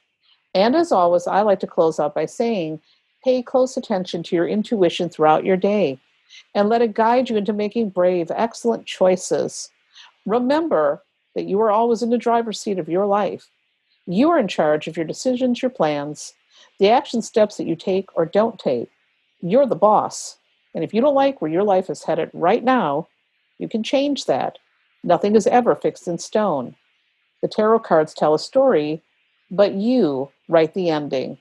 And 0.53 0.75
as 0.75 0.91
always, 0.91 1.27
I 1.27 1.41
like 1.41 1.59
to 1.61 1.67
close 1.67 1.99
out 1.99 2.15
by 2.15 2.25
saying 2.25 2.79
pay 3.23 3.41
close 3.41 3.75
attention 3.75 4.23
to 4.23 4.35
your 4.35 4.47
intuition 4.47 5.09
throughout 5.09 5.43
your 5.43 5.57
day 5.57 5.99
and 6.53 6.69
let 6.69 6.81
it 6.81 6.93
guide 6.93 7.29
you 7.29 7.35
into 7.35 7.53
making 7.53 7.89
brave, 7.89 8.31
excellent 8.33 8.85
choices. 8.85 9.69
Remember 10.25 11.03
that 11.35 11.45
you 11.45 11.59
are 11.61 11.71
always 11.71 12.01
in 12.01 12.09
the 12.09 12.17
driver's 12.17 12.59
seat 12.59 12.79
of 12.79 12.89
your 12.89 13.05
life. 13.05 13.49
You 14.07 14.29
are 14.31 14.39
in 14.39 14.47
charge 14.47 14.87
of 14.87 14.97
your 14.97 15.05
decisions, 15.05 15.61
your 15.61 15.71
plans, 15.71 16.33
the 16.79 16.89
action 16.89 17.21
steps 17.21 17.57
that 17.57 17.67
you 17.67 17.75
take 17.75 18.09
or 18.15 18.25
don't 18.25 18.59
take. 18.59 18.89
You're 19.41 19.65
the 19.65 19.75
boss. 19.75 20.37
And 20.73 20.83
if 20.83 20.93
you 20.93 21.01
don't 21.01 21.15
like 21.15 21.41
where 21.41 21.51
your 21.51 21.63
life 21.63 21.89
is 21.89 22.03
headed 22.03 22.29
right 22.33 22.63
now, 22.63 23.07
you 23.57 23.69
can 23.69 23.83
change 23.83 24.25
that. 24.25 24.57
Nothing 25.03 25.35
is 25.35 25.47
ever 25.47 25.75
fixed 25.75 26.07
in 26.07 26.17
stone. 26.17 26.75
The 27.41 27.47
tarot 27.47 27.79
cards 27.79 28.13
tell 28.13 28.33
a 28.33 28.39
story, 28.39 29.01
but 29.51 29.73
you 29.73 30.31
write 30.49 30.73
the 30.73 30.89
ending. 30.89 31.37